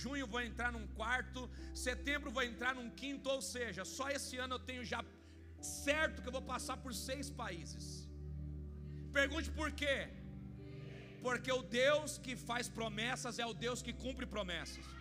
[0.00, 1.40] Junho vou entrar num quarto.
[1.86, 3.30] Setembro vou entrar num quinto.
[3.36, 5.00] Ou seja, só esse ano eu tenho já
[5.60, 7.86] certo que eu vou passar por seis países.
[9.20, 9.96] Pergunte por quê?
[11.22, 14.95] Porque o Deus que faz promessas é o Deus que cumpre promessas.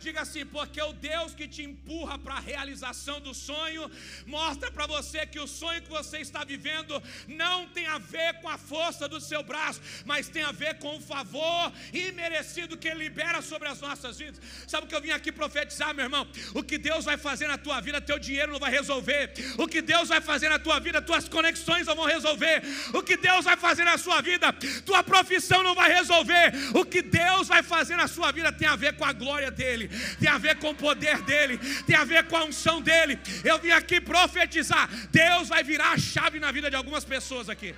[0.00, 3.90] Diga assim, porque o Deus que te empurra para a realização do sonho,
[4.26, 8.48] mostra para você que o sonho que você está vivendo não tem a ver com
[8.48, 13.04] a força do seu braço, mas tem a ver com o favor imerecido que Ele
[13.04, 14.40] libera sobre as nossas vidas.
[14.66, 16.26] Sabe o que eu vim aqui profetizar, meu irmão?
[16.54, 19.32] O que Deus vai fazer na tua vida, teu dinheiro não vai resolver.
[19.58, 22.62] O que Deus vai fazer na tua vida, tuas conexões não vão resolver.
[22.94, 24.52] O que Deus vai fazer na sua vida,
[24.84, 26.52] tua profissão não vai resolver.
[26.74, 29.69] O que Deus vai fazer na sua vida tem a ver com a glória dEle
[30.18, 33.18] tem a ver com o poder dEle, tem a ver com a unção dEle.
[33.44, 37.74] Eu vim aqui profetizar: Deus vai virar a chave na vida de algumas pessoas aqui.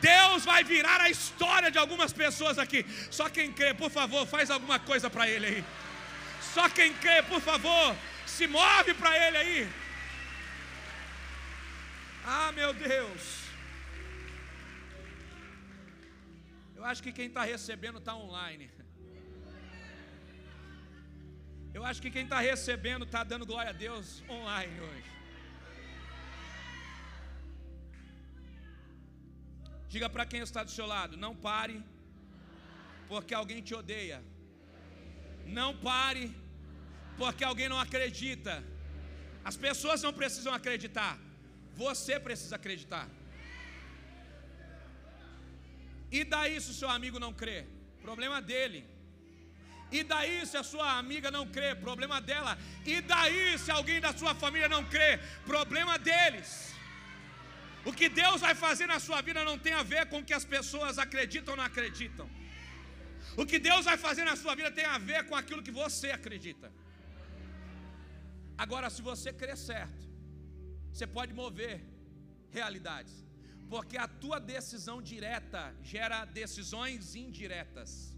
[0.00, 2.84] Deus vai virar a história de algumas pessoas aqui.
[3.10, 5.64] Só quem crê, por favor, faz alguma coisa para Ele aí.
[6.52, 9.68] Só quem crê, por favor, se move para Ele aí.
[12.24, 13.44] Ah, meu Deus.
[16.76, 18.70] Eu acho que quem está recebendo está online.
[21.76, 25.10] Eu acho que quem está recebendo está dando glória a Deus online hoje.
[29.88, 31.82] Diga para quem está do seu lado: não pare,
[33.08, 34.22] porque alguém te odeia.
[35.58, 36.24] Não pare,
[37.18, 38.54] porque alguém não acredita.
[39.44, 41.18] As pessoas não precisam acreditar,
[41.74, 43.06] você precisa acreditar.
[46.10, 47.66] E daí se o seu amigo não crê?
[48.00, 48.93] Problema dele.
[49.90, 52.58] E daí se a sua amiga não crê, problema dela.
[52.84, 56.74] E daí se alguém da sua família não crê, problema deles.
[57.84, 60.32] O que Deus vai fazer na sua vida não tem a ver com o que
[60.32, 62.28] as pessoas acreditam ou não acreditam.
[63.36, 66.10] O que Deus vai fazer na sua vida tem a ver com aquilo que você
[66.10, 66.72] acredita.
[68.56, 70.02] Agora, se você crer certo,
[70.92, 71.84] você pode mover
[72.50, 73.12] realidades,
[73.68, 78.13] porque a tua decisão direta gera decisões indiretas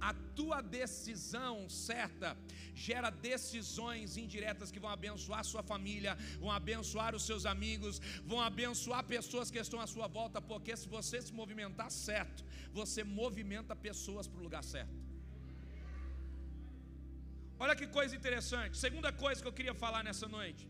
[0.00, 2.36] a tua decisão certa
[2.74, 9.02] gera decisões indiretas que vão abençoar sua família, vão abençoar os seus amigos, vão abençoar
[9.04, 14.26] pessoas que estão à sua volta, porque se você se movimentar certo, você movimenta pessoas
[14.28, 15.08] para o lugar certo.
[17.58, 18.76] Olha que coisa interessante.
[18.86, 20.64] Segunda coisa que eu queria falar nessa noite.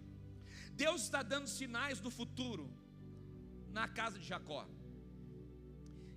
[0.73, 2.65] Deus está dando sinais do futuro
[3.79, 4.67] na casa de Jacó.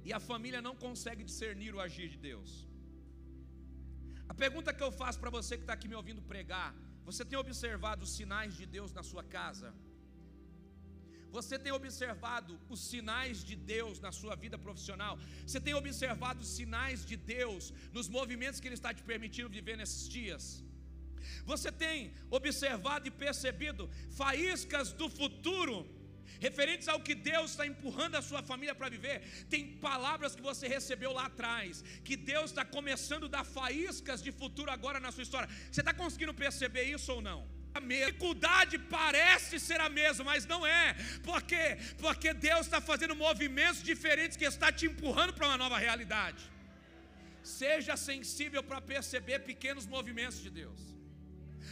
[0.08, 2.71] E a família não consegue discernir o agir de Deus.
[4.32, 6.70] A pergunta que eu faço para você que está aqui me ouvindo pregar:
[7.08, 9.70] você tem observado os sinais de Deus na sua casa?
[11.36, 15.14] Você tem observado os sinais de Deus na sua vida profissional?
[15.46, 19.76] Você tem observado os sinais de Deus nos movimentos que Ele está te permitindo viver
[19.82, 20.44] nesses dias?
[21.52, 21.98] Você tem
[22.40, 23.90] observado e percebido
[24.22, 25.78] faíscas do futuro
[26.40, 29.22] referentes ao que Deus está empurrando a sua família para viver.
[29.50, 34.32] Tem palavras que você recebeu lá atrás, que Deus está começando a dar faíscas de
[34.32, 35.50] futuro agora na sua história.
[35.72, 37.62] Você está conseguindo perceber isso ou não?
[37.74, 40.94] A dificuldade parece ser a mesma, mas não é.
[41.24, 41.78] Por quê?
[41.98, 46.44] Porque Deus está fazendo movimentos diferentes que está te empurrando para uma nova realidade.
[47.42, 50.91] Seja sensível para perceber pequenos movimentos de Deus.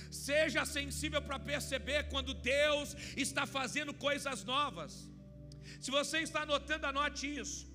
[0.10, 5.10] Seja sensível para perceber quando Deus está fazendo coisas novas.
[5.80, 7.68] Se você está anotando, anote isso.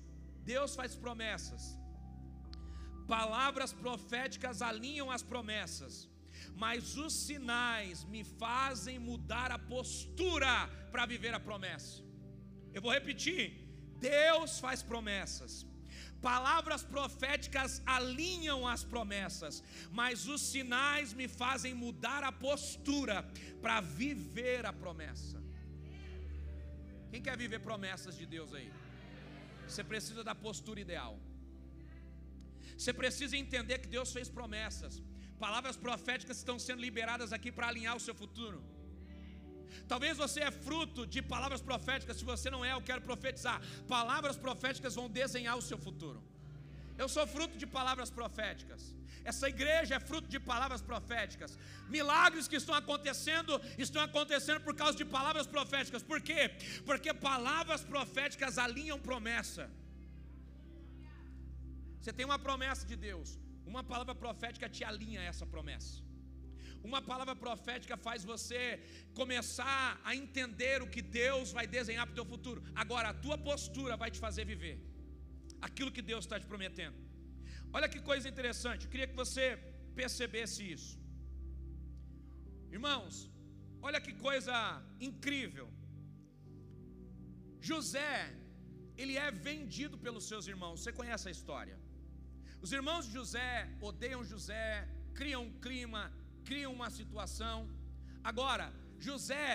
[0.43, 1.63] Deus faz promessas.
[3.07, 6.09] Palavras proféticas alinham as promessas
[6.55, 12.03] mas os sinais me fazem mudar a postura para viver a promessa.
[12.73, 13.43] Eu vou repetir:
[13.99, 15.65] Deus faz promessas.
[16.21, 23.23] Palavras proféticas alinham as promessas, mas os sinais me fazem mudar a postura
[23.61, 25.43] para viver a promessa.
[27.11, 28.71] Quem quer viver promessas de Deus aí?
[29.67, 31.19] Você precisa da postura ideal.
[32.77, 35.01] Você precisa entender que Deus fez promessas.
[35.39, 38.63] Palavras proféticas estão sendo liberadas aqui para alinhar o seu futuro.
[39.87, 42.17] Talvez você é fruto de palavras proféticas.
[42.17, 43.61] Se você não é, eu quero profetizar.
[43.87, 46.21] Palavras proféticas vão desenhar o seu futuro.
[46.97, 48.95] Eu sou fruto de palavras proféticas.
[49.31, 51.57] Essa igreja é fruto de palavras proféticas.
[51.89, 56.03] Milagres que estão acontecendo, estão acontecendo por causa de palavras proféticas.
[56.03, 56.41] Por quê?
[56.85, 59.69] Porque palavras proféticas alinham promessa.
[61.99, 63.39] Você tem uma promessa de Deus.
[63.65, 66.03] Uma palavra profética te alinha a essa promessa.
[66.89, 68.61] Uma palavra profética faz você
[69.19, 72.59] começar a entender o que Deus vai desenhar para o teu futuro.
[72.83, 74.77] Agora, a tua postura vai te fazer viver
[75.67, 76.97] aquilo que Deus está te prometendo.
[77.75, 79.45] Olha que coisa interessante, eu queria que você
[79.99, 80.91] percebesse isso.
[82.77, 83.15] Irmãos,
[83.87, 84.55] olha que coisa
[85.09, 85.67] incrível.
[87.69, 88.15] José,
[89.01, 90.75] ele é vendido pelos seus irmãos.
[90.81, 91.77] Você conhece a história?
[92.65, 93.53] Os irmãos de José
[93.89, 94.67] odeiam José,
[95.19, 96.03] criam um clima,
[96.49, 97.57] criam uma situação.
[98.31, 98.67] Agora,
[99.07, 99.49] José,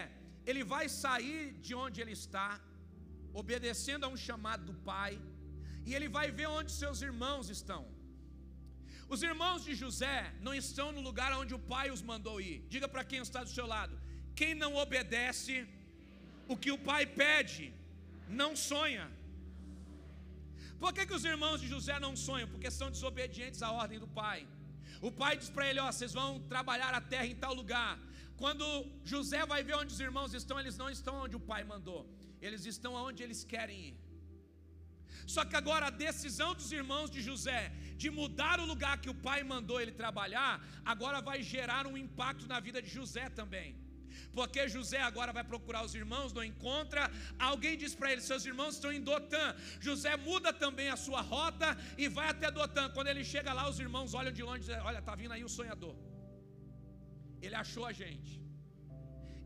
[0.48, 2.48] ele vai sair de onde ele está,
[3.42, 5.12] obedecendo a um chamado do pai,
[5.86, 7.82] e ele vai ver onde seus irmãos estão.
[9.14, 12.58] Os irmãos de José não estão no lugar onde o pai os mandou ir.
[12.74, 13.94] Diga para quem está do seu lado:
[14.40, 15.54] quem não obedece
[16.52, 17.64] o que o pai pede,
[18.42, 19.06] não sonha.
[20.82, 22.48] Por que, que os irmãos de José não sonham?
[22.52, 24.40] Porque são desobedientes à ordem do pai.
[25.08, 27.98] O pai diz para ele: Ó, vocês vão trabalhar a terra em tal lugar.
[28.36, 28.64] Quando
[29.04, 32.00] José vai ver onde os irmãos estão, eles não estão onde o pai mandou,
[32.40, 33.96] eles estão onde eles querem ir.
[35.26, 39.14] Só que agora a decisão dos irmãos de José de mudar o lugar que o
[39.14, 40.52] pai mandou ele trabalhar,
[40.92, 43.68] agora vai gerar um impacto na vida de José também.
[44.38, 47.10] Porque José agora vai procurar os irmãos, não encontra.
[47.38, 49.46] Alguém diz para ele: seus irmãos estão em Dotã.
[49.80, 52.88] José muda também a sua rota e vai até Dotã.
[52.90, 55.44] Quando ele chega lá, os irmãos olham de longe e dizem: Olha, está vindo aí
[55.44, 55.96] o sonhador.
[57.42, 58.40] Ele achou a gente.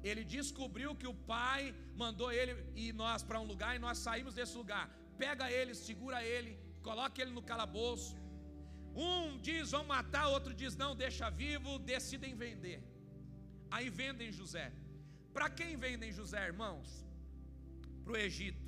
[0.08, 4.34] Ele descobriu que o pai mandou ele e nós para um lugar e nós saímos
[4.38, 4.84] desse lugar.
[5.22, 8.14] Pega ele, segura ele, coloca ele no calabouço.
[8.94, 12.78] Um diz vamos matar, outro diz não, deixa vivo, decidem vender.
[13.74, 14.66] Aí vendem José.
[15.36, 16.88] Para quem vendem José, irmãos?
[18.02, 18.64] Para o Egito.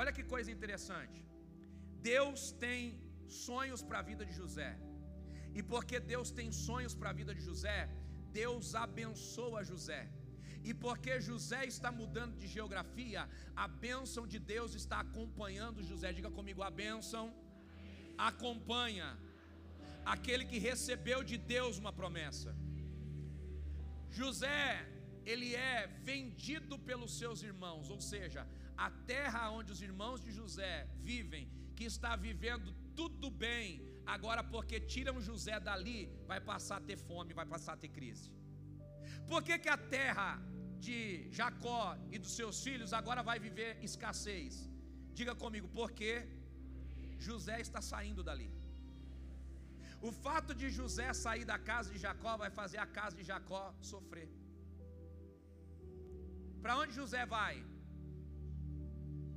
[0.00, 1.20] Olha que coisa interessante.
[2.12, 2.80] Deus tem
[3.46, 4.70] sonhos para a vida de José.
[5.58, 7.78] E porque Deus tem sonhos para a vida de José,
[8.40, 10.02] Deus abençoa José.
[10.68, 13.22] E porque José está mudando de geografia,
[13.64, 16.12] a bênção de Deus está acompanhando José.
[16.18, 17.24] Diga comigo, a bênção
[18.30, 19.08] acompanha
[20.14, 22.52] aquele que recebeu de Deus uma promessa.
[24.10, 24.86] José,
[25.24, 28.46] ele é vendido pelos seus irmãos, ou seja,
[28.76, 33.66] a terra onde os irmãos de José vivem, que está vivendo tudo bem,
[34.14, 38.30] agora porque tiram José dali, vai passar a ter fome, vai passar a ter crise.
[39.26, 40.28] Por que, que a terra
[40.86, 44.68] de Jacó e dos seus filhos agora vai viver escassez?
[45.12, 46.26] Diga comigo, porque
[47.18, 48.50] José está saindo dali.
[50.08, 53.64] O fato de José sair da casa de Jacó vai fazer a casa de Jacó
[53.92, 54.28] sofrer.
[56.62, 57.54] Para onde José vai?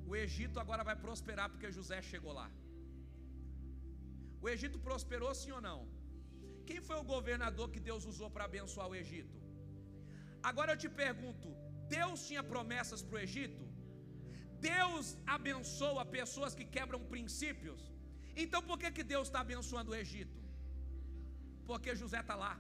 [0.09, 2.49] O Egito agora vai prosperar porque José chegou lá.
[4.43, 5.80] O Egito prosperou sim ou não?
[6.70, 9.38] Quem foi o governador que Deus usou para abençoar o Egito?
[10.49, 11.49] Agora eu te pergunto:
[11.97, 13.64] Deus tinha promessas para o Egito?
[14.72, 15.05] Deus
[15.36, 17.82] abençoa pessoas que quebram princípios?
[18.43, 20.42] Então por que, que Deus está abençoando o Egito?
[21.70, 22.53] Porque José está lá.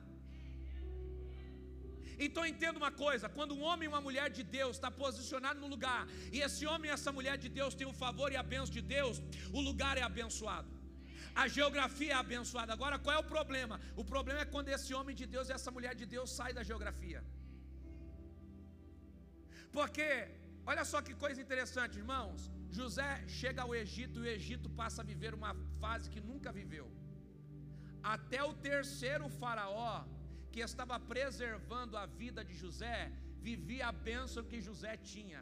[2.25, 5.67] Então entenda uma coisa: quando um homem e uma mulher de Deus está posicionado no
[5.75, 6.01] lugar,
[6.35, 8.83] e esse homem e essa mulher de Deus tem o favor e a bênção de
[8.95, 10.71] Deus, o lugar é abençoado.
[11.41, 12.71] A geografia é abençoada.
[12.77, 13.75] Agora, qual é o problema?
[14.01, 16.63] O problema é quando esse homem de Deus e essa mulher de Deus saem da
[16.71, 17.21] geografia.
[19.77, 20.07] Porque,
[20.71, 22.41] olha só que coisa interessante, irmãos.
[22.79, 26.87] José chega ao Egito e o Egito passa a viver uma fase que nunca viveu.
[28.03, 30.05] Até o terceiro faraó,
[30.51, 33.11] que estava preservando a vida de José,
[33.49, 35.41] vivia a bênção que José tinha.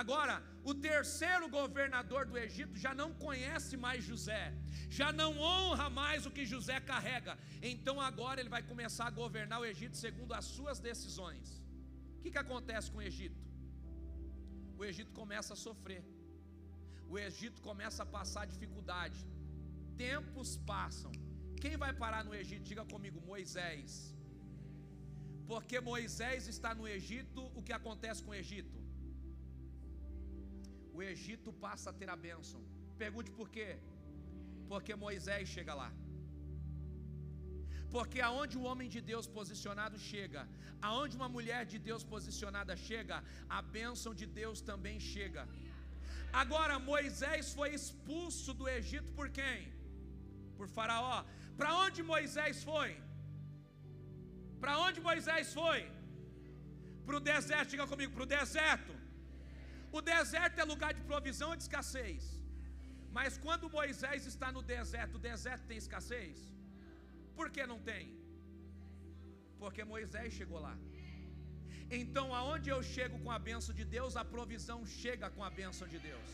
[0.00, 4.52] Agora, o terceiro governador do Egito já não conhece mais José,
[4.90, 7.38] já não honra mais o que José carrega.
[7.62, 11.62] Então agora ele vai começar a governar o Egito segundo as suas decisões.
[12.16, 13.40] O que, que acontece com o Egito?
[14.76, 16.04] O Egito começa a sofrer,
[17.08, 19.20] o Egito começa a passar dificuldade,
[19.96, 21.12] tempos passam.
[21.64, 22.68] Quem vai parar no Egito?
[22.70, 23.90] Diga comigo, Moisés.
[25.50, 28.78] Porque Moisés está no Egito, o que acontece com o Egito?
[30.96, 32.60] O Egito passa a ter a bênção.
[33.02, 33.68] Pergunte por quê?
[34.70, 35.90] Porque Moisés chega lá.
[37.94, 40.42] Porque aonde o homem de Deus posicionado chega,
[40.88, 43.18] aonde uma mulher de Deus posicionada chega,
[43.58, 45.44] a bênção de Deus também chega.
[46.42, 49.58] Agora Moisés foi expulso do Egito por quem?
[50.58, 51.18] Por Faraó.
[51.58, 52.90] Para onde Moisés foi?
[54.62, 55.80] Para onde Moisés foi?
[57.06, 58.92] Para o deserto, diga comigo, para o deserto.
[59.98, 62.22] O deserto é lugar de provisão ou de escassez?
[63.16, 66.38] Mas quando Moisés está no deserto, o deserto tem escassez?
[67.36, 68.04] Por que não tem?
[69.60, 70.74] Porque Moisés chegou lá.
[72.00, 75.86] Então, aonde eu chego com a benção de Deus, a provisão chega com a benção
[75.92, 76.28] de Deus.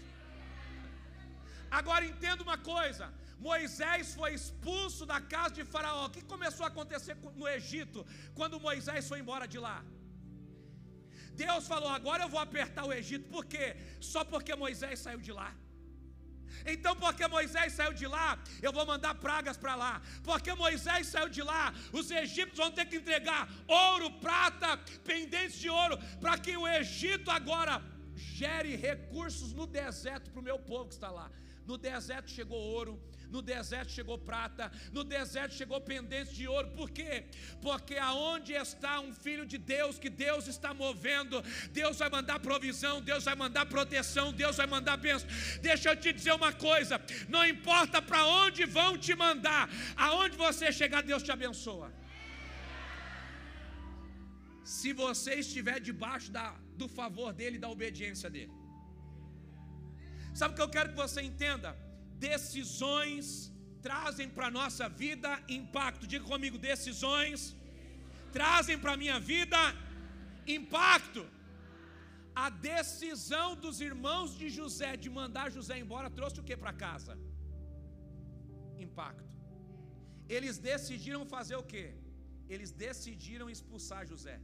[1.71, 6.07] Agora entenda uma coisa: Moisés foi expulso da casa de Faraó.
[6.07, 9.79] O que começou a acontecer no Egito quando Moisés foi embora de lá?
[11.45, 13.77] Deus falou: agora eu vou apertar o Egito, por quê?
[14.01, 15.51] Só porque Moisés saiu de lá.
[16.67, 20.03] Então, porque Moisés saiu de lá, eu vou mandar pragas para lá.
[20.23, 25.71] Porque Moisés saiu de lá, os egípcios vão ter que entregar ouro, prata, pendentes de
[25.71, 27.83] ouro, para que o Egito agora
[28.15, 31.31] gere recursos no deserto para o meu povo que está lá.
[31.71, 32.93] No deserto chegou ouro,
[33.35, 34.65] no deserto chegou prata,
[34.97, 36.69] no deserto chegou pendente de ouro.
[36.79, 37.27] Por quê?
[37.67, 41.41] Porque aonde está um filho de Deus que Deus está movendo,
[41.81, 45.29] Deus vai mandar provisão, Deus vai mandar proteção, Deus vai mandar bênção.
[45.63, 50.73] Deixa eu te dizer uma coisa: não importa para onde vão te mandar, aonde você
[50.73, 51.89] chegar, Deus te abençoa.
[54.65, 58.60] Se você estiver debaixo da, do favor dele e da obediência dele.
[60.41, 61.71] Sabe o que eu quero que você entenda?
[62.31, 63.25] Decisões
[63.87, 66.07] trazem para a nossa vida impacto.
[66.13, 67.41] Diga comigo: decisões
[68.37, 69.61] trazem para a minha vida
[70.59, 71.23] impacto.
[72.45, 77.15] A decisão dos irmãos de José de mandar José embora trouxe o que para casa?
[78.87, 79.35] Impacto.
[80.37, 81.87] Eles decidiram fazer o que?
[82.55, 84.39] Eles decidiram expulsar José.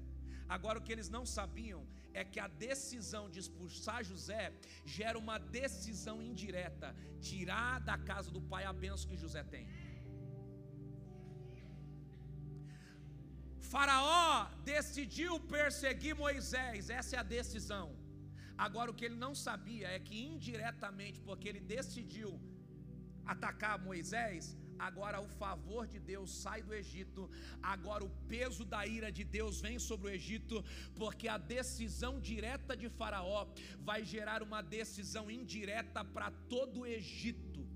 [0.57, 1.82] Agora o que eles não sabiam
[2.20, 4.44] é que a decisão de expulsar José
[4.96, 6.88] gera uma decisão indireta,
[7.28, 9.66] tirar da casa do pai a benção que José tem.
[13.70, 14.32] Faraó
[14.72, 17.86] decidiu perseguir Moisés, essa é a decisão.
[18.66, 22.30] Agora o que ele não sabia é que indiretamente, porque ele decidiu
[23.34, 27.31] atacar Moisés, agora o favor de Deus sai do Egito,
[27.62, 30.64] agora o peso da ira de Deus vem sobre o Egito,
[30.95, 33.47] porque a decisão direta de Faraó
[33.81, 37.66] vai gerar uma decisão indireta para todo o Egito.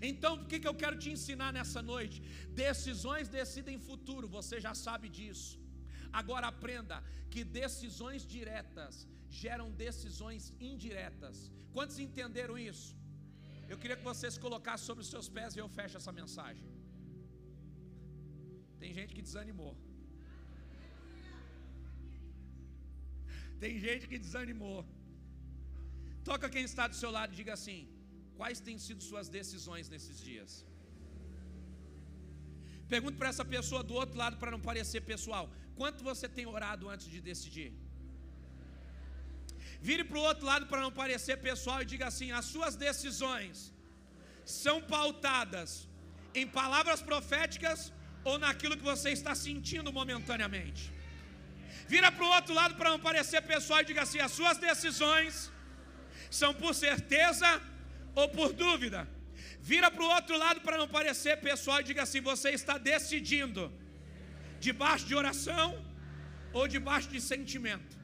[0.00, 2.22] Então, o que, que eu quero te ensinar nessa noite?
[2.50, 5.60] Decisões decidem futuro, você já sabe disso.
[6.12, 11.50] Agora aprenda que decisões diretas geram decisões indiretas.
[11.72, 12.94] Quantos entenderam isso?
[13.72, 16.66] Eu queria que vocês colocassem sobre os seus pés e eu fecho essa mensagem.
[18.80, 19.72] Tem gente que desanimou.
[23.62, 24.80] Tem gente que desanimou.
[26.30, 27.80] Toca quem está do seu lado e diga assim:
[28.38, 30.52] quais têm sido suas decisões nesses dias?
[32.94, 35.44] Pergunte para essa pessoa do outro lado para não parecer pessoal:
[35.80, 37.70] quanto você tem orado antes de decidir?
[39.86, 43.54] Vire para o outro lado para não parecer pessoal e diga assim: as suas decisões
[44.62, 45.70] são pautadas
[46.40, 47.80] em palavras proféticas
[48.30, 50.82] ou naquilo que você está sentindo momentaneamente.
[51.92, 55.50] Vira para o outro lado para não parecer pessoal e diga assim: as suas decisões
[56.40, 57.50] são por certeza
[58.14, 59.00] ou por dúvida.
[59.70, 63.64] Vira para o outro lado para não parecer pessoal e diga assim: você está decidindo
[64.60, 65.68] debaixo de oração
[66.52, 68.01] ou debaixo de sentimento.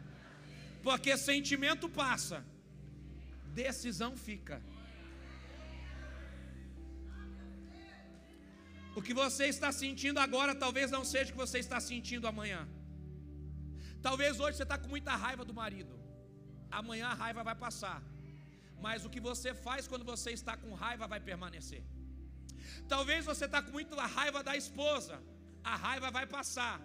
[0.82, 2.44] Porque sentimento passa,
[3.54, 4.62] decisão fica.
[8.98, 12.68] O que você está sentindo agora talvez não seja o que você está sentindo amanhã.
[14.02, 15.94] Talvez hoje você está com muita raiva do marido.
[16.70, 18.02] Amanhã a raiva vai passar.
[18.80, 21.82] Mas o que você faz quando você está com raiva vai permanecer.
[22.88, 25.20] Talvez você está com muita raiva da esposa.
[25.62, 26.80] A raiva vai passar.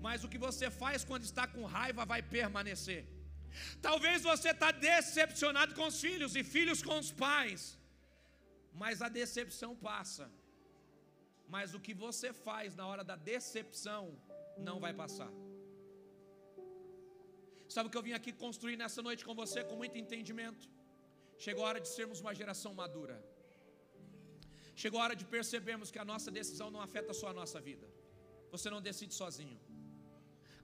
[0.00, 3.15] Mas o que você faz quando está com raiva vai permanecer.
[3.88, 7.60] Talvez você está decepcionado com os filhos e filhos com os pais.
[8.82, 10.26] Mas a decepção passa.
[11.54, 14.02] Mas o que você faz na hora da decepção
[14.68, 15.32] não vai passar.
[17.74, 20.64] Sabe o que eu vim aqui construir nessa noite com você com muito entendimento?
[21.44, 23.16] Chegou a hora de sermos uma geração madura.
[24.82, 27.86] Chegou a hora de percebermos que a nossa decisão não afeta só a nossa vida.
[28.54, 29.58] Você não decide sozinho.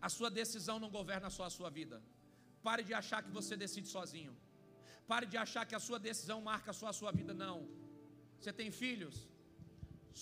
[0.07, 2.03] A sua decisão não governa só a sua vida.
[2.69, 4.35] Pare de achar que você decide sozinho.
[5.13, 7.33] Pare de achar que a sua decisão marca só a sua vida.
[7.45, 7.57] Não.
[8.39, 9.17] Você tem filhos?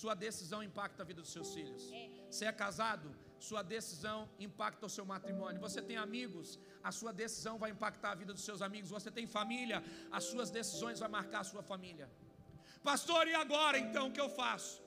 [0.01, 1.83] Sua decisão impacta a vida dos seus filhos.
[2.29, 3.07] Você é casado?
[3.47, 5.59] Sua decisão impacta o seu matrimônio.
[5.67, 6.59] Você tem amigos?
[6.89, 8.89] A sua decisão vai impactar a vida dos seus amigos.
[8.97, 9.83] Você tem família?
[10.11, 12.09] As suas decisões vão marcar a sua família.
[12.83, 14.81] Pastor, e agora então o que eu faço?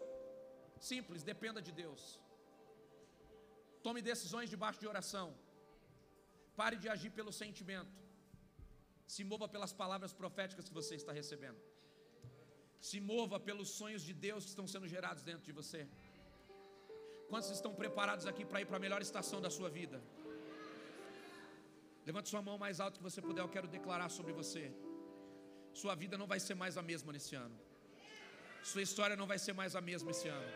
[0.81, 2.03] Simples, dependa de Deus.
[3.83, 5.27] Tome decisões debaixo de oração.
[6.61, 7.95] Pare de agir pelo sentimento.
[9.15, 11.61] Se mova pelas palavras proféticas que você está recebendo.
[12.89, 15.87] Se mova pelos sonhos de Deus que estão sendo gerados dentro de você.
[17.29, 20.01] Quantos estão preparados aqui para ir para a melhor estação da sua vida?
[22.07, 24.65] Levante sua mão mais alto que você puder, eu quero declarar sobre você.
[25.73, 27.57] Sua vida não vai ser mais a mesma nesse ano.
[28.63, 30.51] Sua história não vai ser mais a mesma esse ano.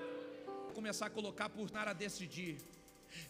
[0.66, 2.58] Vou começar a colocar por nada a decidir.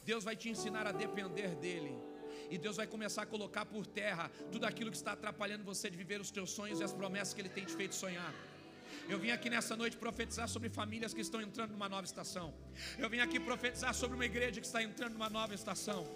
[0.04, 2.07] Deus vai te ensinar a depender dEle.
[2.50, 5.96] E Deus vai começar a colocar por terra tudo aquilo que está atrapalhando você de
[5.96, 8.32] viver os teus sonhos e as promessas que Ele tem te feito sonhar.
[9.08, 12.52] Eu vim aqui nessa noite profetizar sobre famílias que estão entrando numa nova estação.
[12.98, 16.06] Eu vim aqui profetizar sobre uma igreja que está entrando numa nova estação.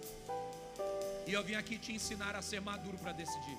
[1.25, 3.57] E eu vim aqui te ensinar a ser maduro para decidir.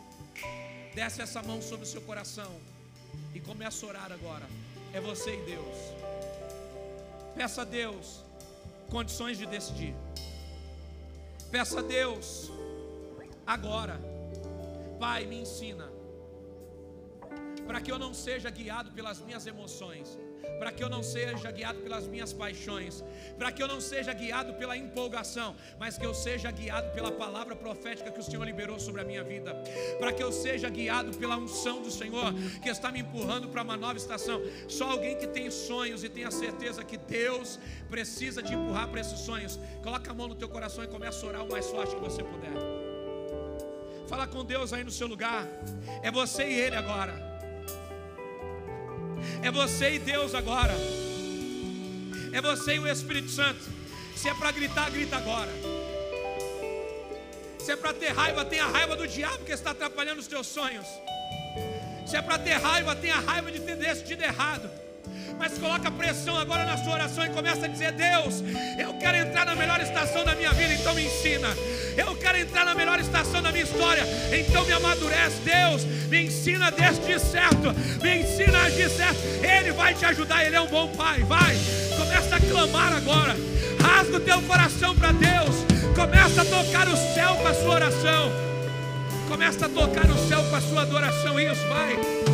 [0.94, 2.60] Desce essa mão sobre o seu coração
[3.34, 4.46] e começa a orar agora.
[4.92, 5.76] É você e Deus.
[7.34, 8.22] Peça a Deus
[8.88, 9.94] condições de decidir.
[11.50, 12.50] Peça a Deus
[13.46, 14.00] agora.
[14.98, 15.94] Pai, me ensina
[17.66, 20.18] para que eu não seja guiado pelas minhas emoções,
[20.58, 23.02] para que eu não seja guiado pelas minhas paixões,
[23.38, 27.56] para que eu não seja guiado pela empolgação, mas que eu seja guiado pela palavra
[27.56, 29.54] profética que o Senhor liberou sobre a minha vida,
[29.98, 32.32] para que eu seja guiado pela unção do Senhor
[32.62, 34.40] que está me empurrando para uma nova estação.
[34.68, 39.00] Só alguém que tem sonhos e tem a certeza que Deus precisa te empurrar para
[39.00, 41.94] esses sonhos, coloca a mão no teu coração e começa a orar o mais forte
[41.94, 42.83] que você puder.
[44.08, 45.46] Fala com Deus aí no seu lugar.
[46.02, 47.14] É você e Ele agora.
[49.42, 50.74] É você e Deus agora.
[52.32, 53.60] É você e o Espírito Santo.
[54.16, 55.50] Se é para gritar, grita agora.
[57.58, 60.86] Se é para ter raiva, tenha raiva do diabo que está atrapalhando os teus sonhos.
[62.06, 64.83] Se é para ter raiva, tenha raiva de ter decidido errado
[65.38, 68.42] mas coloca pressão agora na sua oração e começa a dizer: Deus,
[68.78, 71.48] eu quero entrar na melhor estação da minha vida, então me ensina.
[71.96, 75.40] Eu quero entrar na melhor estação da minha história, então me amadurece.
[75.44, 77.72] Deus, me ensina a certo,
[78.02, 79.20] me ensina a agir certo.
[79.42, 81.22] Ele vai te ajudar, Ele é um bom Pai.
[81.22, 81.56] Vai,
[81.96, 83.36] começa a clamar agora.
[83.80, 85.56] Rasga o teu coração para Deus.
[85.94, 88.32] Começa a tocar o céu com a sua oração.
[89.28, 91.38] Começa a tocar o céu com a sua adoração.
[91.38, 92.33] Isso, vai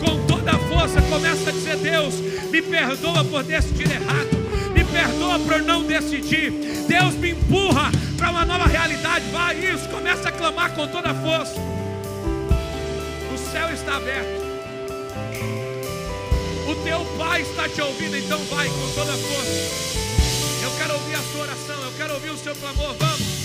[0.00, 2.14] com toda a força, começa a dizer: Deus,
[2.50, 4.36] me perdoa por decidir errado,
[4.72, 6.50] me perdoa por não decidir.
[6.86, 9.24] Deus me empurra para uma nova realidade.
[9.32, 11.54] Vai isso, começa a clamar com toda a força.
[13.32, 14.44] O céu está aberto.
[16.66, 19.94] O teu pai está te ouvindo, então vai com toda a força.
[20.62, 22.94] Eu quero ouvir a sua oração, eu quero ouvir o seu clamor.
[22.98, 23.44] Vamos.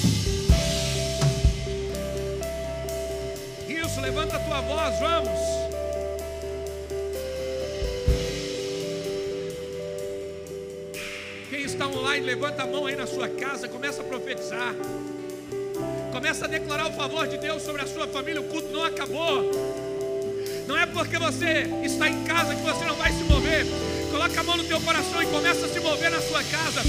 [3.68, 5.69] Isso, levanta a tua voz, vamos.
[11.70, 14.74] está online, levanta a mão aí na sua casa, começa a profetizar.
[16.12, 18.42] Começa a declarar o favor de Deus sobre a sua família.
[18.42, 19.52] O culto não acabou.
[20.68, 23.66] Não é porque você está em casa que você não vai se mover.
[24.12, 26.82] Coloca a mão no teu coração e começa a se mover na sua casa.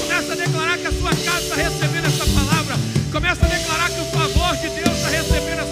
[0.00, 2.76] Começa a declarar que a sua casa está recebendo essa palavra.
[3.10, 5.65] Começa a declarar que o favor de Deus está recebendo essa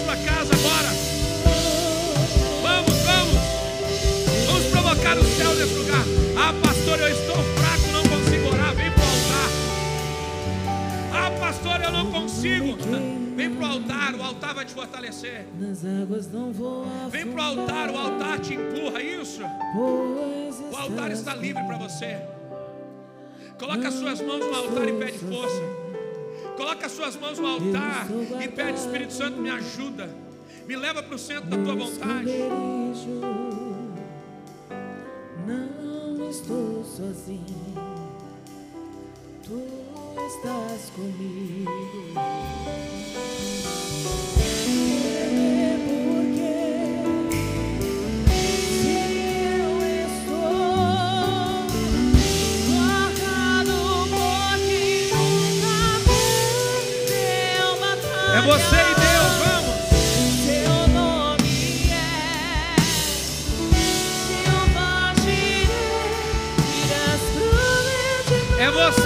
[11.85, 12.77] eu não consigo,
[13.35, 15.45] vem para o altar, o altar vai te fortalecer.
[17.11, 19.41] Vem para o altar, o altar te empurra, é isso.
[19.43, 22.19] O altar está livre para você.
[23.59, 25.61] Coloca as suas mãos no altar e pede força.
[26.57, 28.07] Coloca as suas mãos no altar
[28.43, 30.09] e pede, Espírito Santo, me ajuda.
[30.67, 32.31] Me leva para o centro da tua vontade.
[35.45, 37.84] Não estou sozinho
[40.25, 41.71] estás comigo.
[58.35, 59.75] É você e Deus, vamos.
[60.43, 62.75] Seu nome é
[64.27, 66.15] Jeová Jireh,
[68.59, 69.04] É você.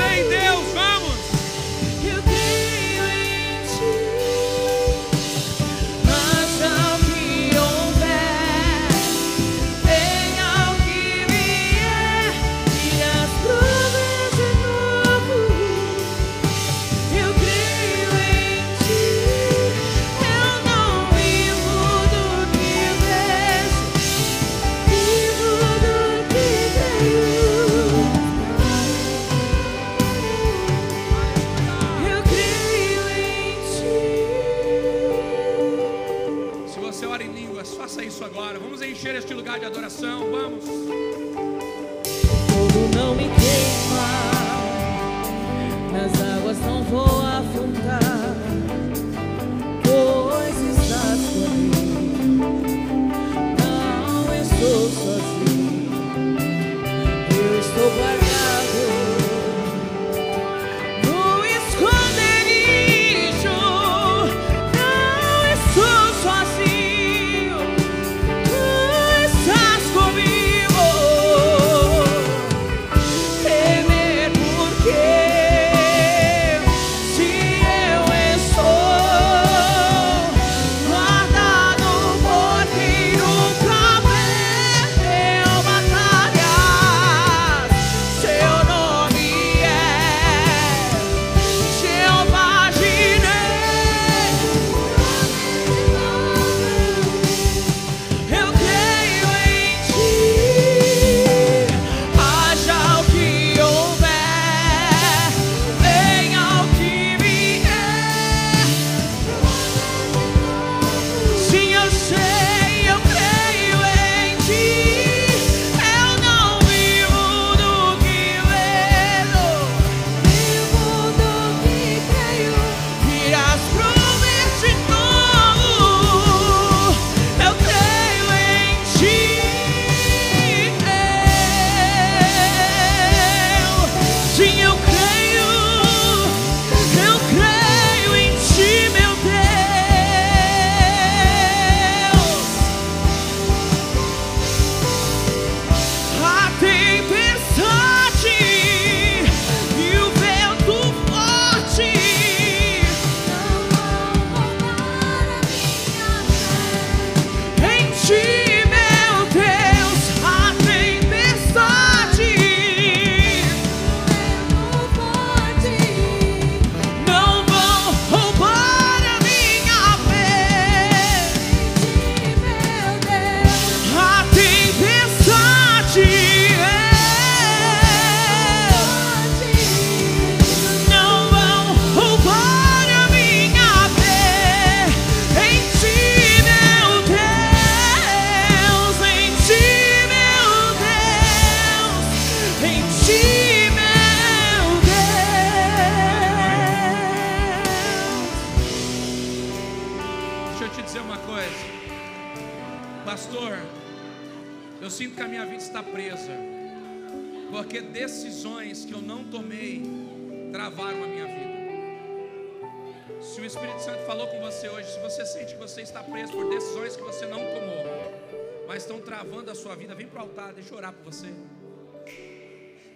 [219.10, 221.30] travando a sua vida, vem para o altar, deixa eu orar por você.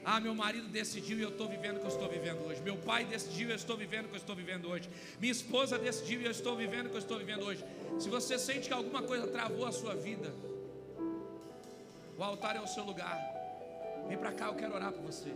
[0.05, 2.61] Ah, meu marido decidiu e eu estou vivendo o que eu estou vivendo hoje.
[2.61, 4.88] Meu pai decidiu e eu estou vivendo o que eu estou vivendo hoje.
[5.20, 7.66] Minha esposa decidiu e eu estou vivendo o que eu estou vivendo hoje.
[7.99, 10.32] Se você sente que alguma coisa travou a sua vida,
[12.16, 13.18] o altar é o seu lugar.
[14.07, 15.32] Vem para cá, eu quero orar por você.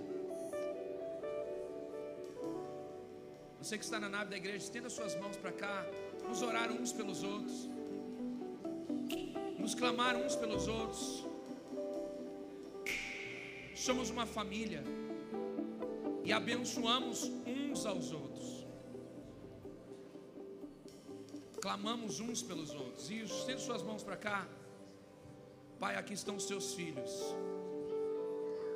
[3.61, 5.85] Você que está na nave da igreja, estenda suas mãos para cá.
[6.21, 7.76] Vamos orar uns pelos outros.
[9.67, 11.25] Nos clamar uns pelos outros.
[13.75, 14.81] Somos uma família
[16.23, 18.65] e abençoamos uns aos outros.
[21.61, 23.09] Clamamos uns pelos outros.
[23.09, 24.47] E estende suas mãos para cá.
[25.81, 27.11] Pai, aqui estão os seus filhos,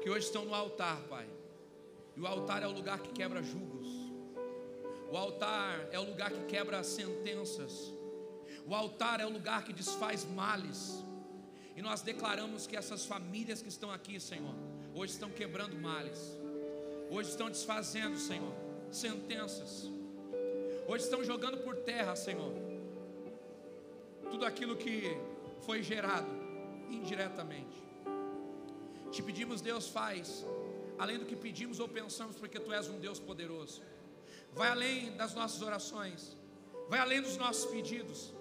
[0.02, 1.30] que hoje estão no altar, Pai.
[2.18, 3.88] E o altar é o lugar que quebra julgos.
[5.10, 8.01] O altar é o lugar que quebra sentenças.
[8.72, 11.04] O altar é o lugar que desfaz males.
[11.76, 14.56] E nós declaramos que essas famílias que estão aqui, Senhor,
[14.96, 16.20] hoje estão quebrando males.
[17.10, 18.54] Hoje estão desfazendo, Senhor,
[18.90, 19.92] sentenças.
[20.88, 22.54] Hoje estão jogando por terra, Senhor,
[24.32, 25.18] tudo aquilo que
[25.66, 26.32] foi gerado
[26.90, 27.78] indiretamente.
[29.12, 30.46] Te pedimos, Deus, faz
[30.98, 33.82] além do que pedimos ou pensamos, porque Tu és um Deus poderoso.
[34.54, 36.38] Vai além das nossas orações,
[36.88, 38.34] vai além dos nossos pedidos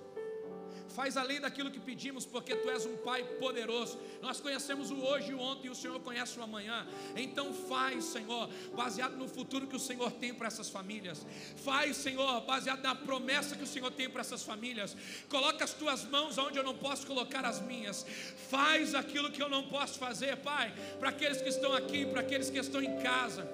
[0.91, 3.99] faz além daquilo que pedimos, porque tu és um Pai poderoso.
[4.21, 6.87] Nós conhecemos o hoje e o ontem, e o Senhor conhece o amanhã.
[7.17, 11.27] Então faz, Senhor, baseado no futuro que o Senhor tem para essas famílias.
[11.57, 14.97] Faz, Senhor, baseado na promessa que o Senhor tem para essas famílias.
[15.29, 18.05] Coloca as tuas mãos onde eu não posso colocar as minhas.
[18.51, 22.51] Faz aquilo que eu não posso fazer, Pai, para aqueles que estão aqui, para aqueles
[22.51, 23.49] que estão em casa,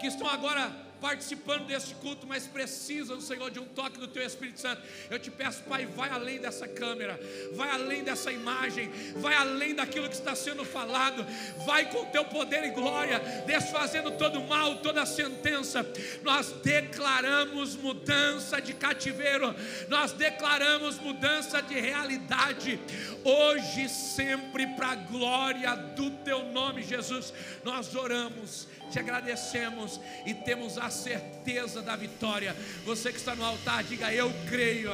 [0.00, 4.60] que estão agora participando deste culto, mas precisam, Senhor, de um toque do Teu Espírito
[4.60, 4.82] Santo.
[5.10, 7.18] Eu te peço, Pai, vai além dessa câmera,
[7.54, 11.24] vai além dessa imagem, vai além daquilo que está sendo falado,
[11.64, 15.86] vai com o Teu poder e glória, desfazendo todo mal, toda sentença.
[16.22, 19.54] Nós declaramos mudança de cativeiro,
[19.88, 22.80] nós declaramos mudança de realidade,
[23.22, 27.32] hoje, sempre, para a glória do Teu nome, Jesus.
[27.64, 32.54] Nós oramos te agradecemos e temos a certeza da vitória.
[32.84, 34.92] Você que está no altar, diga: Eu creio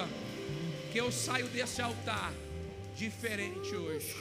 [0.90, 2.32] que eu saio desse altar
[2.96, 4.16] diferente hoje.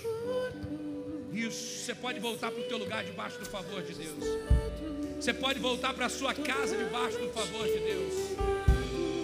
[1.31, 4.25] Isso, você pode voltar para o teu lugar debaixo do favor de Deus.
[5.15, 8.13] Você pode voltar para a sua casa debaixo do favor de Deus.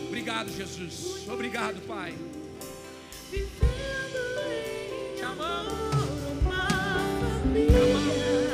[0.07, 1.27] Obrigado, Jesus.
[1.27, 2.15] Obrigado, Pai.
[3.29, 5.75] Te amamos.
[7.53, 8.44] Te amamos.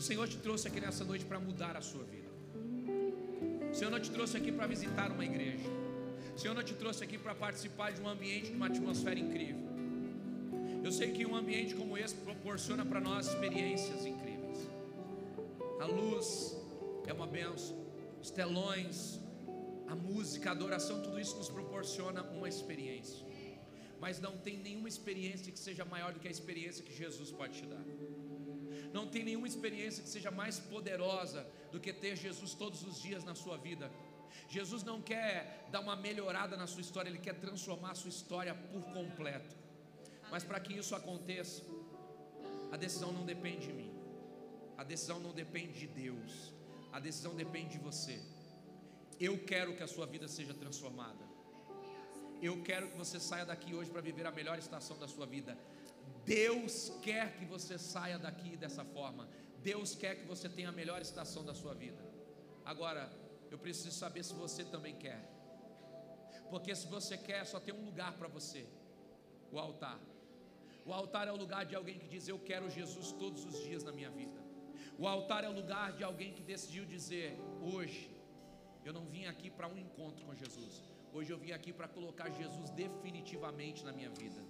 [0.00, 2.30] Senhor te trouxe aqui nessa noite para mudar a sua vida.
[3.70, 5.68] O Senhor não te trouxe aqui para visitar uma igreja.
[6.34, 9.60] O Senhor não te trouxe aqui para participar de um ambiente, de uma atmosfera incrível.
[10.82, 14.60] Eu sei que um ambiente como esse proporciona para nós experiências incríveis.
[15.80, 16.56] A luz
[17.06, 17.76] é uma benção,
[18.22, 19.20] os telões,
[19.86, 23.23] a música, a adoração, tudo isso nos proporciona uma experiência.
[24.04, 27.54] Mas não tem nenhuma experiência que seja maior do que a experiência que Jesus pode
[27.60, 27.84] te dar.
[28.96, 31.40] Não tem nenhuma experiência que seja mais poderosa
[31.72, 33.90] do que ter Jesus todos os dias na sua vida.
[34.56, 38.54] Jesus não quer dar uma melhorada na sua história, Ele quer transformar a sua história
[38.72, 39.56] por completo.
[40.30, 41.62] Mas para que isso aconteça,
[42.70, 43.92] a decisão não depende de mim,
[44.76, 46.52] a decisão não depende de Deus,
[46.92, 48.20] a decisão depende de você.
[49.18, 51.33] Eu quero que a sua vida seja transformada.
[52.42, 55.56] Eu quero que você saia daqui hoje para viver a melhor estação da sua vida.
[56.24, 59.28] Deus quer que você saia daqui dessa forma.
[59.62, 62.02] Deus quer que você tenha a melhor estação da sua vida.
[62.64, 63.10] Agora,
[63.50, 65.20] eu preciso saber se você também quer.
[66.50, 68.66] Porque se você quer, só tem um lugar para você:
[69.50, 69.98] o altar.
[70.84, 73.82] O altar é o lugar de alguém que diz: Eu quero Jesus todos os dias
[73.82, 74.42] na minha vida.
[74.98, 78.10] O altar é o lugar de alguém que decidiu dizer: Hoje
[78.84, 80.82] Eu não vim aqui para um encontro com Jesus.
[81.16, 84.40] Hoje eu vim aqui para colocar Jesus definitivamente na minha vida.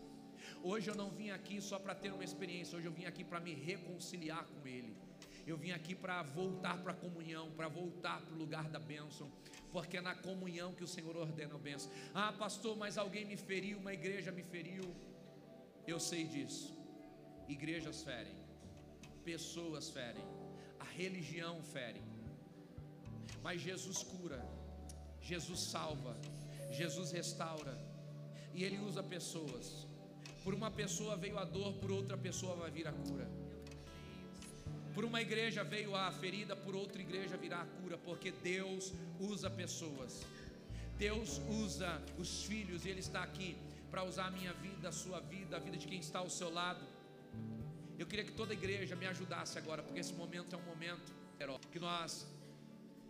[0.63, 3.39] Hoje eu não vim aqui só para ter uma experiência, hoje eu vim aqui para
[3.39, 4.97] me reconciliar com Ele.
[5.47, 9.31] Eu vim aqui para voltar para a comunhão, para voltar para o lugar da bênção,
[9.71, 11.93] porque é na comunhão que o Senhor ordena a bênção.
[12.15, 14.85] Ah, pastor, mas alguém me feriu, uma igreja me feriu.
[15.87, 16.73] Eu sei disso.
[17.47, 18.35] Igrejas ferem,
[19.23, 20.25] pessoas ferem,
[20.81, 22.01] a religião fere,
[23.43, 24.43] mas Jesus cura,
[25.21, 26.17] Jesus salva,
[26.75, 27.75] Jesus restaura,
[28.53, 29.87] e Ele usa pessoas.
[30.45, 33.27] Por uma pessoa veio a dor, por outra pessoa vai vir a cura.
[34.95, 39.49] Por uma igreja veio a ferida, por outra igreja virá a cura, porque Deus usa
[39.51, 40.23] pessoas.
[40.99, 43.57] Deus usa os filhos, e Ele está aqui
[43.91, 46.51] para usar a minha vida, a sua vida, a vida de quem está ao seu
[46.61, 46.85] lado.
[47.99, 51.13] Eu queria que toda a igreja me ajudasse agora, porque esse momento é um momento
[51.73, 52.27] que nós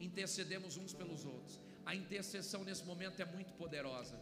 [0.01, 1.61] intercedemos uns pelos outros.
[1.87, 4.19] A intercessão nesse momento é muito poderosa.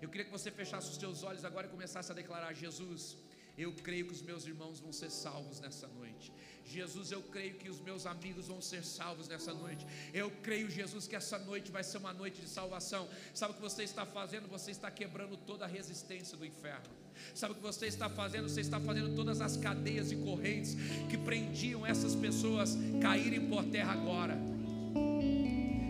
[0.00, 3.16] Eu queria que você fechasse os seus olhos agora e começasse a declarar: Jesus,
[3.58, 6.32] eu creio que os meus irmãos vão ser salvos nessa noite.
[6.64, 9.84] Jesus, eu creio que os meus amigos vão ser salvos nessa noite.
[10.14, 13.08] Eu creio, Jesus, que essa noite vai ser uma noite de salvação.
[13.34, 14.48] Sabe o que você está fazendo?
[14.48, 16.88] Você está quebrando toda a resistência do inferno.
[17.34, 18.48] Sabe o que você está fazendo?
[18.48, 20.76] Você está fazendo todas as cadeias e correntes
[21.10, 24.38] que prendiam essas pessoas caírem por terra agora.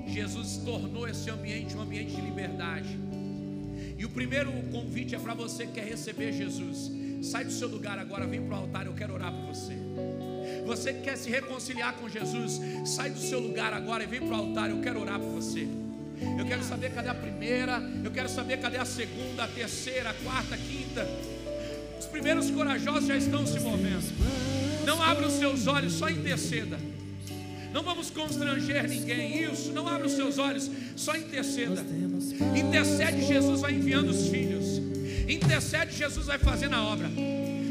[0.06, 2.98] Jesus tornou esse ambiente um ambiente de liberdade.
[3.98, 6.90] E o primeiro convite é para você que quer receber Jesus.
[7.22, 9.76] Sai do seu lugar agora, vem para o altar, eu quero orar por você.
[10.66, 14.36] Você que quer se reconciliar com Jesus, sai do seu lugar agora e vem para
[14.36, 15.68] o altar, eu quero orar por você.
[16.38, 20.14] Eu quero saber cadê a primeira, eu quero saber cadê a segunda, a terceira, a
[20.14, 21.06] quarta, a quinta.
[21.98, 24.04] Os primeiros corajosos já estão se movendo.
[24.84, 26.78] Não abra os seus olhos, só interceda.
[27.72, 29.44] Não vamos constranger ninguém.
[29.44, 31.84] Isso, não abra os seus olhos, só interceda.
[32.56, 34.80] Intercede, Jesus vai enviando os filhos.
[35.28, 37.10] Intercede, Jesus vai fazendo a obra.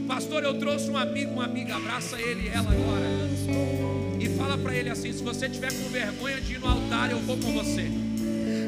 [0.07, 4.19] Pastor, eu trouxe um amigo, uma amiga, abraça ele e ela agora.
[4.19, 7.19] E fala para ele assim: se você tiver com vergonha de ir no altar, eu
[7.19, 7.91] vou com você.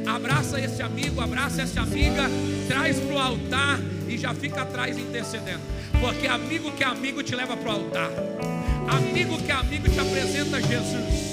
[0.06, 2.24] Abraça esse amigo, abraça essa amiga,
[2.68, 5.62] traz para o altar e já fica atrás intercedendo.
[6.00, 8.10] Porque amigo que é amigo te leva para o altar.
[8.92, 11.32] Amigo que é amigo te apresenta Jesus.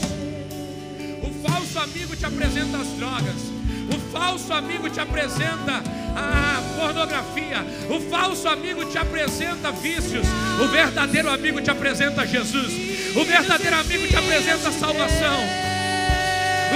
[1.22, 3.58] O falso amigo te apresenta as drogas.
[3.92, 5.82] O falso amigo te apresenta
[6.14, 7.66] a pornografia.
[7.90, 10.24] O falso amigo te apresenta vícios.
[10.62, 12.72] O verdadeiro amigo te apresenta Jesus.
[13.16, 15.40] O verdadeiro amigo te apresenta salvação.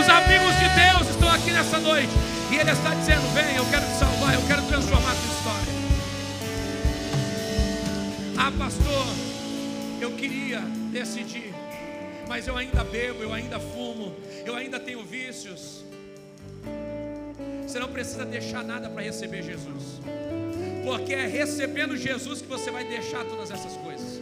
[0.00, 2.12] Os amigos de Deus estão aqui nessa noite.
[2.50, 5.72] E Ele está dizendo: Vem, eu quero te salvar, eu quero transformar a tua história.
[8.36, 9.31] Ah, pastor,
[10.12, 10.60] queria
[10.90, 11.52] decidir,
[12.28, 15.84] mas eu ainda bebo, eu ainda fumo, eu ainda tenho vícios.
[17.66, 20.00] Você não precisa deixar nada para receber Jesus,
[20.84, 24.20] porque é recebendo Jesus que você vai deixar todas essas coisas.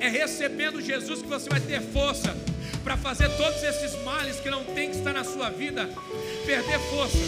[0.00, 2.34] É recebendo Jesus que você vai ter força
[2.82, 5.88] para fazer todos esses males que não tem que estar na sua vida
[6.46, 7.18] perder força.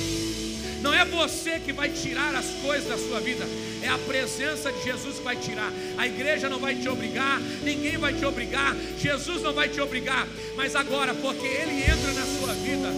[0.81, 3.45] Não é você que vai tirar as coisas da sua vida,
[3.83, 5.73] é a presença de Jesus que vai tirar.
[5.99, 10.27] A igreja não vai te obrigar, ninguém vai te obrigar, Jesus não vai te obrigar,
[10.57, 12.89] mas agora, porque Ele entra na sua vida,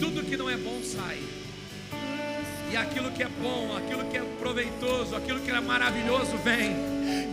[0.00, 1.18] tudo que não é bom sai.
[2.72, 6.74] E aquilo que é bom, aquilo que é proveitoso, aquilo que é maravilhoso vem.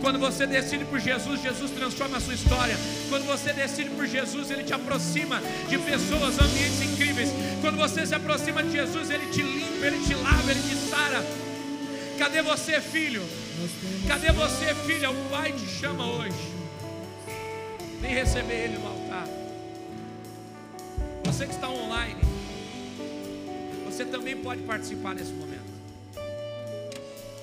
[0.02, 2.76] Quando você decide por Jesus, Jesus transforma a sua história.
[3.08, 7.30] Quando você decide por Jesus, Ele te aproxima de pessoas, ambientes incríveis.
[7.62, 11.24] Quando você se aproxima de Jesus, Ele te limpa, Ele te lava, Ele te sara.
[12.20, 13.22] Cadê você, filho?
[14.06, 15.10] Cadê você, filha?
[15.10, 16.36] O Pai te chama hoje.
[17.98, 19.26] Vem receber Ele no altar.
[21.24, 22.20] Você que está online,
[23.86, 25.70] você também pode participar nesse momento.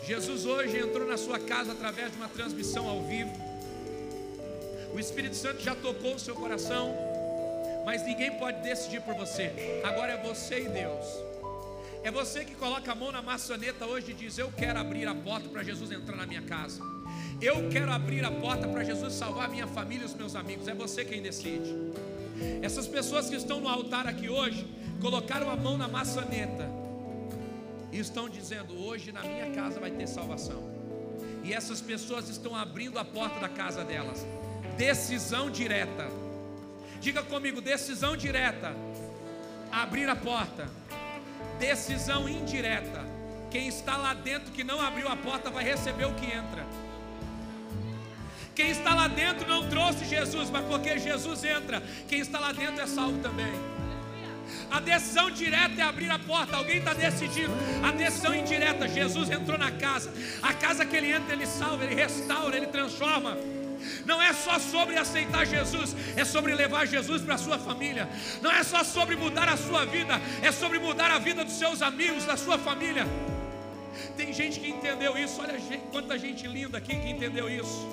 [0.06, 3.32] Jesus hoje entrou na sua casa através de uma transmissão ao vivo.
[4.94, 6.95] O Espírito Santo já tocou o seu coração,
[7.84, 9.82] mas ninguém pode decidir por você.
[9.84, 11.04] Agora é você e Deus.
[12.08, 15.14] É você que coloca a mão na maçaneta hoje e diz: Eu quero abrir a
[15.14, 16.82] porta para Jesus entrar na minha casa.
[17.42, 20.70] Eu quero abrir a porta para Jesus salvar minha família e os meus amigos.
[20.70, 21.70] É você quem decide.
[22.62, 24.66] Essas pessoas que estão no altar aqui hoje
[25.02, 26.66] colocaram a mão na maçaneta
[27.92, 30.64] e estão dizendo: Hoje na minha casa vai ter salvação.
[31.44, 34.26] E essas pessoas estão abrindo a porta da casa delas.
[34.78, 36.08] Decisão direta.
[37.02, 38.74] Diga comigo: decisão direta.
[39.70, 40.86] Abrir a porta.
[41.59, 43.05] Decisão indireta.
[43.49, 46.65] Quem está lá dentro que não abriu a porta vai receber o que entra.
[48.53, 52.81] Quem está lá dentro não trouxe Jesus, mas porque Jesus entra, quem está lá dentro
[52.81, 53.53] é salvo também.
[54.72, 56.57] A decisão direta é abrir a porta.
[56.57, 57.53] Alguém está decidindo.
[57.84, 58.88] A decisão indireta.
[58.88, 60.11] Jesus entrou na casa.
[60.41, 63.38] A casa que ele entra, ele salva, ele restaura, ele transforma.
[64.06, 68.08] Não é só sobre aceitar Jesus, é sobre levar Jesus para a sua família.
[68.41, 71.82] Não é só sobre mudar a sua vida, é sobre mudar a vida dos seus
[71.82, 73.06] amigos, da sua família.
[74.16, 75.41] Tem gente que entendeu isso.
[75.41, 75.60] Olha
[75.91, 77.88] quanta gente linda aqui que entendeu isso.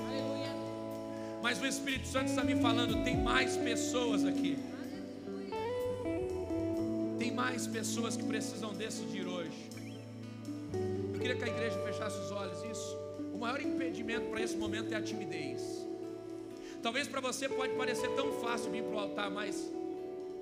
[1.42, 4.56] Mas o Espírito Santo está me falando, tem mais pessoas aqui
[7.24, 9.70] tem mais pessoas que precisam decidir hoje.
[11.14, 12.53] Eu queria que a igreja fechasse os olhos.
[13.44, 15.86] Maior impedimento para esse momento é a timidez.
[16.82, 19.70] Talvez para você pode parecer tão fácil vir para o altar, mas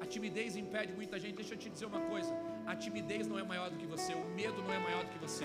[0.01, 1.35] a timidez impede muita gente.
[1.35, 2.33] Deixa eu te dizer uma coisa:
[2.65, 5.19] a timidez não é maior do que você, o medo não é maior do que
[5.19, 5.45] você.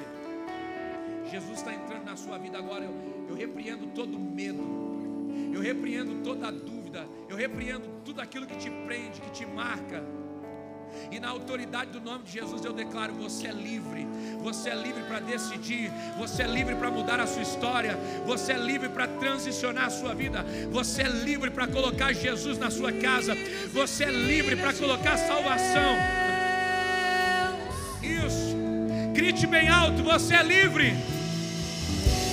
[1.31, 2.85] Jesus está entrando na sua vida agora.
[2.85, 2.93] Eu,
[3.27, 4.63] eu repreendo todo medo,
[5.51, 10.03] eu repreendo toda dúvida, eu repreendo tudo aquilo que te prende, que te marca.
[11.11, 14.07] E na autoridade do nome de Jesus eu declaro: você é livre.
[14.41, 15.91] Você é livre para decidir.
[16.17, 17.97] Você é livre para mudar a sua história.
[18.25, 20.45] Você é livre para transicionar a sua vida.
[20.71, 23.35] Você é livre para colocar Jesus na sua casa.
[23.73, 25.95] Você é livre para colocar salvação.
[28.01, 28.55] Isso.
[29.13, 30.93] Grite bem alto: você é livre.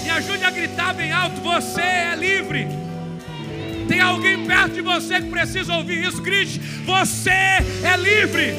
[0.03, 2.94] Me ajude a gritar bem alto: você é livre.
[3.89, 6.23] Tem alguém perto de você que precisa ouvir isso?
[6.23, 8.55] Grite: Você é livre.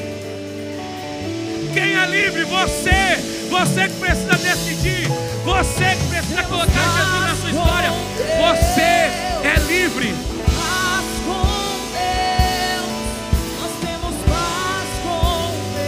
[1.74, 2.44] Quem é livre?
[2.44, 3.36] Você.
[3.50, 5.08] Você que precisa decidir.
[5.44, 7.90] Você que precisa colocar Jesus na sua história.
[8.38, 10.14] Você é livre.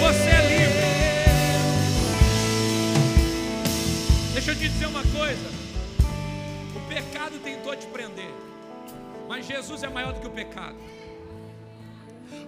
[0.00, 0.78] Você é livre.
[4.32, 5.50] Deixa eu te dizer uma coisa.
[6.76, 8.37] O pecado tentou te prender.
[9.28, 10.76] Mas Jesus é maior do que o pecado.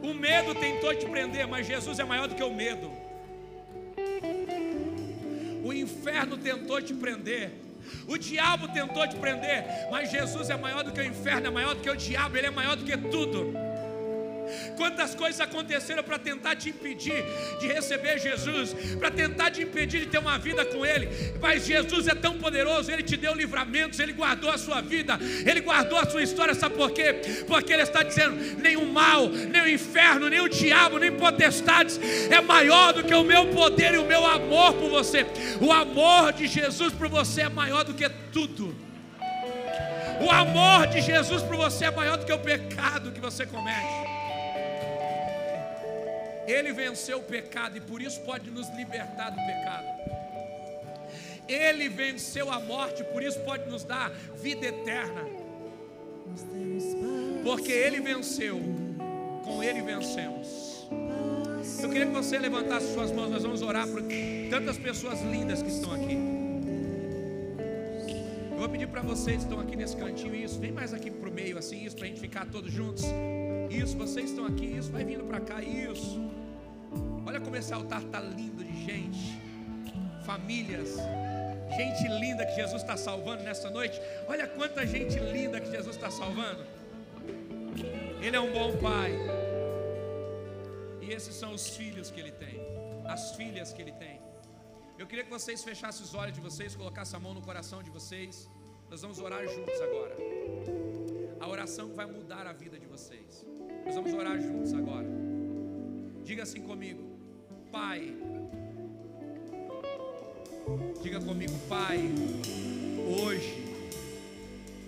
[0.03, 2.91] O medo tentou te prender, mas Jesus é maior do que o medo.
[5.63, 7.53] O inferno tentou te prender.
[8.07, 11.75] O diabo tentou te prender, mas Jesus é maior do que o inferno, é maior
[11.75, 13.53] do que o diabo, ele é maior do que tudo.
[14.77, 17.25] Quantas coisas aconteceram para tentar te impedir
[17.61, 21.09] de receber Jesus, para tentar te impedir de ter uma vida com Ele,
[21.41, 25.61] mas Jesus é tão poderoso, Ele te deu livramentos, Ele guardou a sua vida, Ele
[25.61, 27.45] guardou a sua história, sabe por quê?
[27.47, 28.39] Porque Ele está dizendo:
[28.81, 32.01] o mal, nem o inferno, nem o diabo, nem potestades
[32.31, 35.27] é maior do que o meu poder e o meu amor por você.
[35.61, 38.75] O amor de Jesus por você é maior do que tudo.
[40.21, 44.20] O amor de Jesus por você é maior do que o pecado que você comete.
[46.51, 49.87] Ele venceu o pecado e por isso pode nos libertar do pecado.
[51.49, 54.11] Ele venceu a morte, por isso pode nos dar
[54.43, 55.23] vida eterna.
[57.45, 58.61] Porque Ele venceu,
[59.45, 60.89] com Ele vencemos.
[61.83, 64.03] Eu queria que você levantasse suas mãos, nós vamos orar por
[64.51, 66.19] tantas pessoas lindas que estão aqui.
[68.51, 71.29] Eu vou pedir para vocês que estão aqui nesse cantinho, isso, vem mais aqui para
[71.29, 73.05] o meio, assim, isso, para a gente ficar todos juntos.
[73.71, 76.21] Isso, vocês estão aqui, isso, vai vindo para cá, isso.
[77.25, 79.41] Olha como esse altar está lindo de gente,
[80.27, 80.97] famílias,
[81.77, 84.01] gente linda que Jesus está salvando nessa noite.
[84.27, 86.65] Olha quanta gente linda que Jesus está salvando.
[88.21, 89.13] Ele é um bom pai.
[91.01, 92.61] E esses são os filhos que ele tem,
[93.07, 94.21] as filhas que ele tem.
[94.99, 97.91] Eu queria que vocês fechassem os olhos de vocês, colocassem a mão no coração de
[97.91, 98.51] vocês.
[98.91, 100.17] Nós vamos orar juntos agora.
[101.39, 103.47] A oração que vai mudar a vida de vocês.
[103.85, 105.07] Nós vamos orar juntos agora.
[106.25, 107.03] Diga assim comigo.
[107.73, 108.15] Pai.
[111.03, 111.99] Diga comigo, Pai.
[113.23, 113.65] Hoje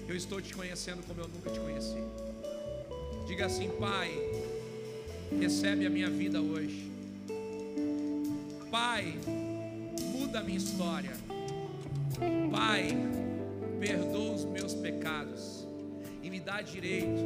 [0.09, 2.02] eu estou te conhecendo como eu nunca te conheci.
[3.27, 4.10] Diga assim, Pai.
[5.40, 6.90] Recebe a minha vida hoje.
[8.70, 9.14] Pai,
[10.12, 11.12] muda a minha história.
[12.51, 12.90] Pai,
[13.81, 15.62] perdoa os meus pecados
[16.33, 17.23] me dá direito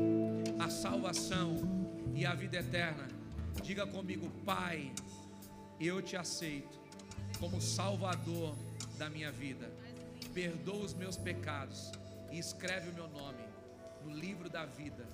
[0.59, 1.55] à salvação
[2.13, 3.07] e à vida eterna.
[3.63, 4.93] Diga comigo, Pai
[5.79, 6.77] eu te aceito
[7.39, 8.57] como Salvador
[8.99, 9.71] da minha vida.
[10.35, 11.93] Perdoa os meus pecados
[12.33, 13.45] e escreve o meu nome
[14.05, 15.07] no livro da vida,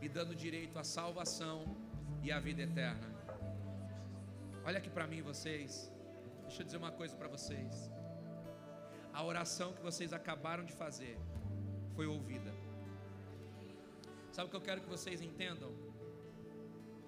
[0.00, 1.76] me dando direito à salvação
[2.22, 3.08] e à vida eterna.
[4.64, 5.92] Olha aqui para mim, vocês.
[6.44, 7.90] Deixa eu dizer uma coisa para vocês.
[9.12, 11.18] A oração que vocês acabaram de fazer
[11.94, 12.53] foi ouvida.
[14.34, 15.70] Sabe o que eu quero que vocês entendam?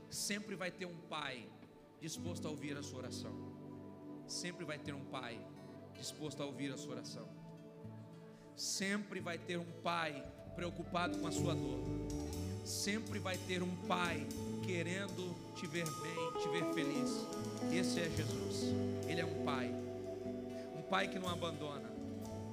[0.09, 1.51] Sempre vai ter um pai
[2.01, 3.33] disposto a ouvir a sua oração.
[4.29, 5.45] Sempre vai ter um pai
[5.99, 7.29] disposto a ouvir a sua oração.
[8.55, 10.25] Sempre vai ter um pai
[10.55, 11.81] preocupado com a sua dor.
[12.65, 14.25] sempre vai ter um pai
[14.65, 17.11] querendo te ver bem, te ver feliz.
[17.73, 18.73] Esse é Jesus.
[19.09, 19.75] Ele é um pai.
[20.77, 21.91] Um pai que não abandona.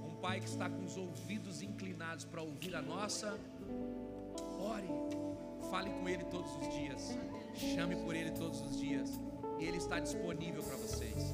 [0.04, 3.40] Um pai que está com os ouvidos inclinados para ouvir a nossa.
[5.74, 7.18] Fale com ele todos os dias.
[7.56, 9.10] Chame por ele todos os dias.
[9.60, 11.34] Ele está disponível para vocês.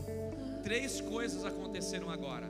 [0.64, 2.50] Três coisas aconteceram agora.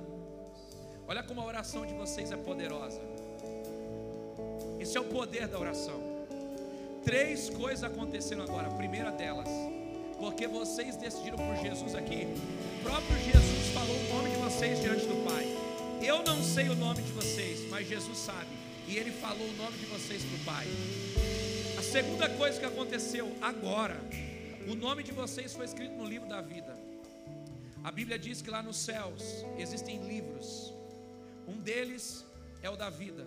[1.08, 3.02] Olha como a oração de vocês é poderosa.
[4.80, 6.00] Esse é o poder da oração.
[7.04, 8.68] Três coisas aconteceram agora.
[8.68, 9.50] A primeira delas,
[10.20, 12.28] porque vocês decidiram por Jesus aqui.
[12.78, 15.44] O próprio Jesus falou o nome de vocês diante do Pai.
[16.06, 18.60] Eu não sei o nome de vocês, mas Jesus sabe.
[18.88, 20.68] E Ele falou o nome de vocês para o Pai.
[21.92, 24.00] Segunda coisa que aconteceu agora,
[24.68, 26.78] o nome de vocês foi escrito no livro da vida.
[27.84, 30.72] A Bíblia diz que lá nos céus existem livros.
[31.48, 32.24] Um deles
[32.62, 33.26] é o da vida.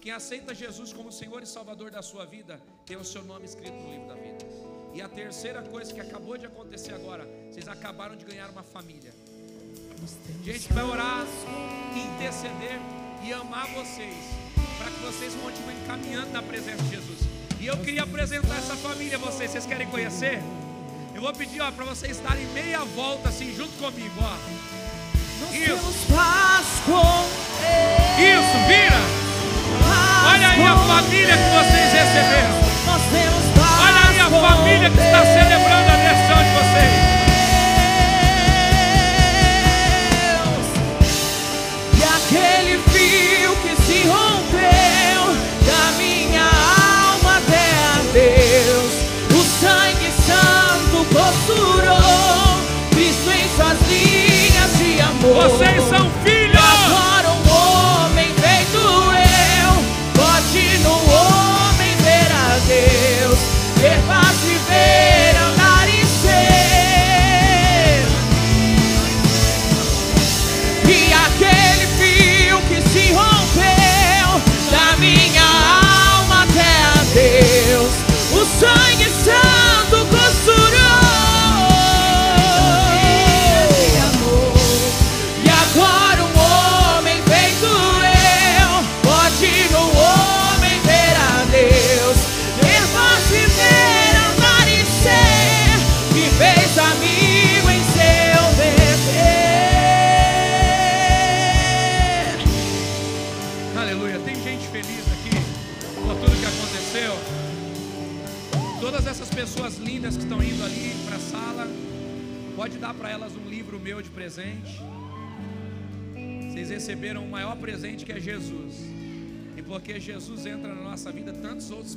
[0.00, 3.74] Quem aceita Jesus como Senhor e Salvador da sua vida, tem o seu nome escrito
[3.74, 4.46] no livro da vida.
[4.94, 9.12] E a terceira coisa que acabou de acontecer agora, vocês acabaram de ganhar uma família.
[10.44, 11.26] Gente vai orar,
[12.14, 12.78] interceder
[13.24, 14.24] e amar vocês,
[14.78, 17.25] para que vocês continuem caminhando na presença de Jesus.
[17.66, 19.50] E eu queria apresentar essa família a vocês.
[19.50, 20.40] Vocês querem conhecer?
[21.12, 24.36] Eu vou pedir para vocês darem meia volta assim junto comigo, ó.
[25.52, 25.74] Isso.
[28.22, 29.02] Isso, vira.
[30.30, 32.54] Olha aí a família que vocês receberam.
[33.82, 35.95] Olha aí a família que está celebrando a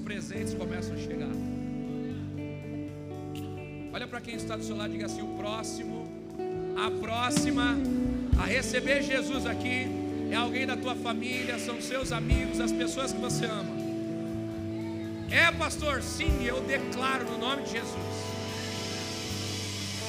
[0.09, 1.29] presentes começam a chegar.
[3.93, 6.09] Olha para quem está do seu lado e diga assim: o próximo,
[6.75, 7.77] a próxima
[8.41, 9.85] a receber Jesus aqui
[10.31, 13.77] é alguém da tua família, são seus amigos, as pessoas que você ama.
[15.29, 16.01] É, pastor?
[16.01, 18.15] Sim, eu declaro no nome de Jesus.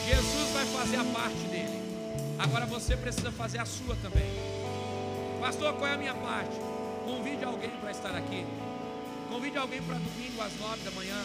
[0.08, 1.78] Jesus vai fazer a parte dele.
[2.38, 4.30] Agora você precisa fazer a sua também.
[5.42, 6.56] Pastor, qual é a minha parte?
[7.04, 8.46] Convide alguém para estar aqui.
[9.30, 11.24] Convide alguém para domingo às nove da manhã.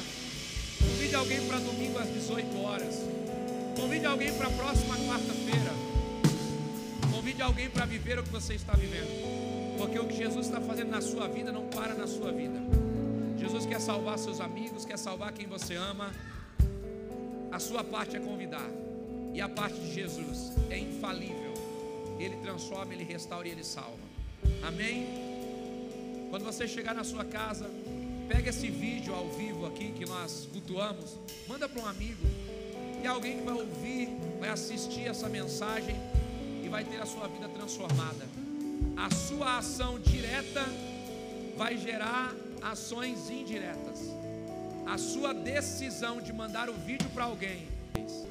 [0.79, 2.99] Convide alguém para domingo às 18 horas.
[3.75, 5.71] Convide alguém para a próxima quarta-feira.
[7.11, 9.75] Convide alguém para viver o que você está vivendo.
[9.79, 12.59] Porque o que Jesus está fazendo na sua vida não para na sua vida.
[13.39, 16.13] Jesus quer salvar seus amigos, quer salvar quem você ama.
[17.51, 18.69] A sua parte é convidar.
[19.33, 21.53] E a parte de Jesus é infalível.
[22.19, 24.05] Ele transforma, ele restaura e ele salva.
[24.61, 25.07] Amém?
[26.29, 27.69] Quando você chegar na sua casa,
[28.27, 32.25] pega esse vídeo ao vivo aqui que nós cultuamos, manda para um amigo.
[33.03, 35.95] E alguém que vai ouvir, vai assistir essa mensagem
[36.63, 38.25] e vai ter a sua vida transformada.
[38.97, 40.63] A sua ação direta
[41.55, 43.99] vai gerar ações indiretas.
[44.85, 47.67] A sua decisão de mandar o vídeo para alguém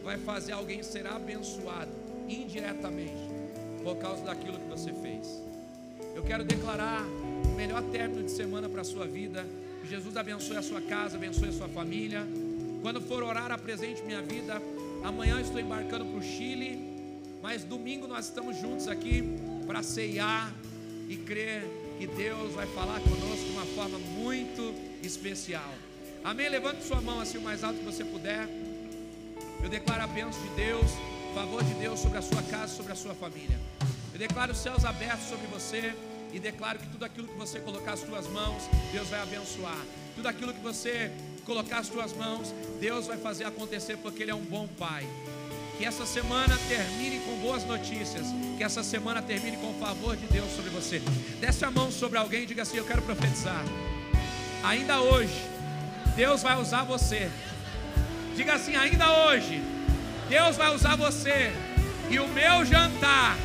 [0.03, 1.91] vai fazer alguém ser abençoado
[2.29, 3.13] indiretamente
[3.83, 5.43] por causa daquilo que você fez.
[6.15, 9.45] Eu quero declarar o melhor término de semana para a sua vida.
[9.89, 12.27] Jesus abençoe a sua casa, abençoe a sua família.
[12.83, 14.61] Quando for orar, apresente minha vida.
[15.03, 19.23] Amanhã estou embarcando para o Chile, mas domingo nós estamos juntos aqui
[19.67, 20.53] para ceiar
[21.09, 21.63] e crer
[21.99, 25.75] que Deus vai falar conosco de uma forma muito especial.
[26.25, 26.49] Amém?
[26.49, 28.49] Levante sua mão assim o mais alto que você puder.
[29.63, 30.91] Eu declaro a bênção de Deus,
[31.31, 33.59] o favor de Deus sobre a sua casa, sobre a sua família.
[34.13, 35.95] Eu declaro os céus abertos sobre você
[36.35, 39.79] e declaro que tudo aquilo que você colocar as suas mãos, Deus vai abençoar.
[40.17, 41.13] tudo aquilo que você
[41.45, 45.07] colocar as suas mãos, Deus vai fazer acontecer porque Ele é um bom Pai.
[45.79, 48.27] Que essa semana termine com boas notícias.
[48.57, 51.01] Que essa semana termine com o favor de Deus sobre você.
[51.41, 53.65] Desce a mão sobre alguém e diga assim: Eu quero profetizar.
[54.63, 55.41] Ainda hoje,
[56.17, 57.29] Deus vai usar você.
[58.37, 59.61] Diga assim: Ainda hoje,
[60.29, 61.53] Deus vai usar você.
[62.09, 63.37] E o meu jantar,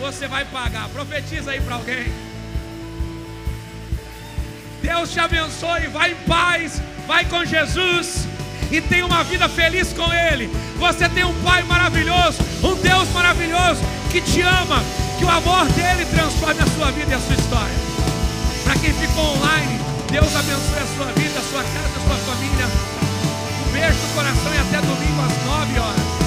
[0.00, 0.88] você vai pagar.
[0.88, 2.27] Profetiza aí para alguém.
[4.88, 5.86] Deus te abençoe.
[5.88, 6.80] Vai em paz.
[7.06, 8.26] Vai com Jesus
[8.70, 10.50] e tenha uma vida feliz com Ele.
[10.78, 14.82] Você tem um Pai maravilhoso, um Deus maravilhoso que te ama,
[15.18, 17.74] que o amor dele transforme a sua vida e a sua história.
[18.64, 22.66] Para quem ficou online, Deus abençoe a sua vida, a sua casa, a sua família.
[23.66, 26.17] Um beijo no coração e até domingo às 9 horas.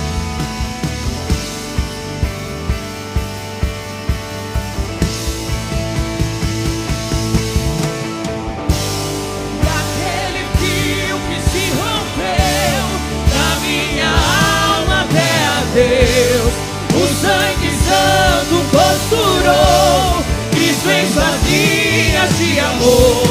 [22.81, 23.30] amor.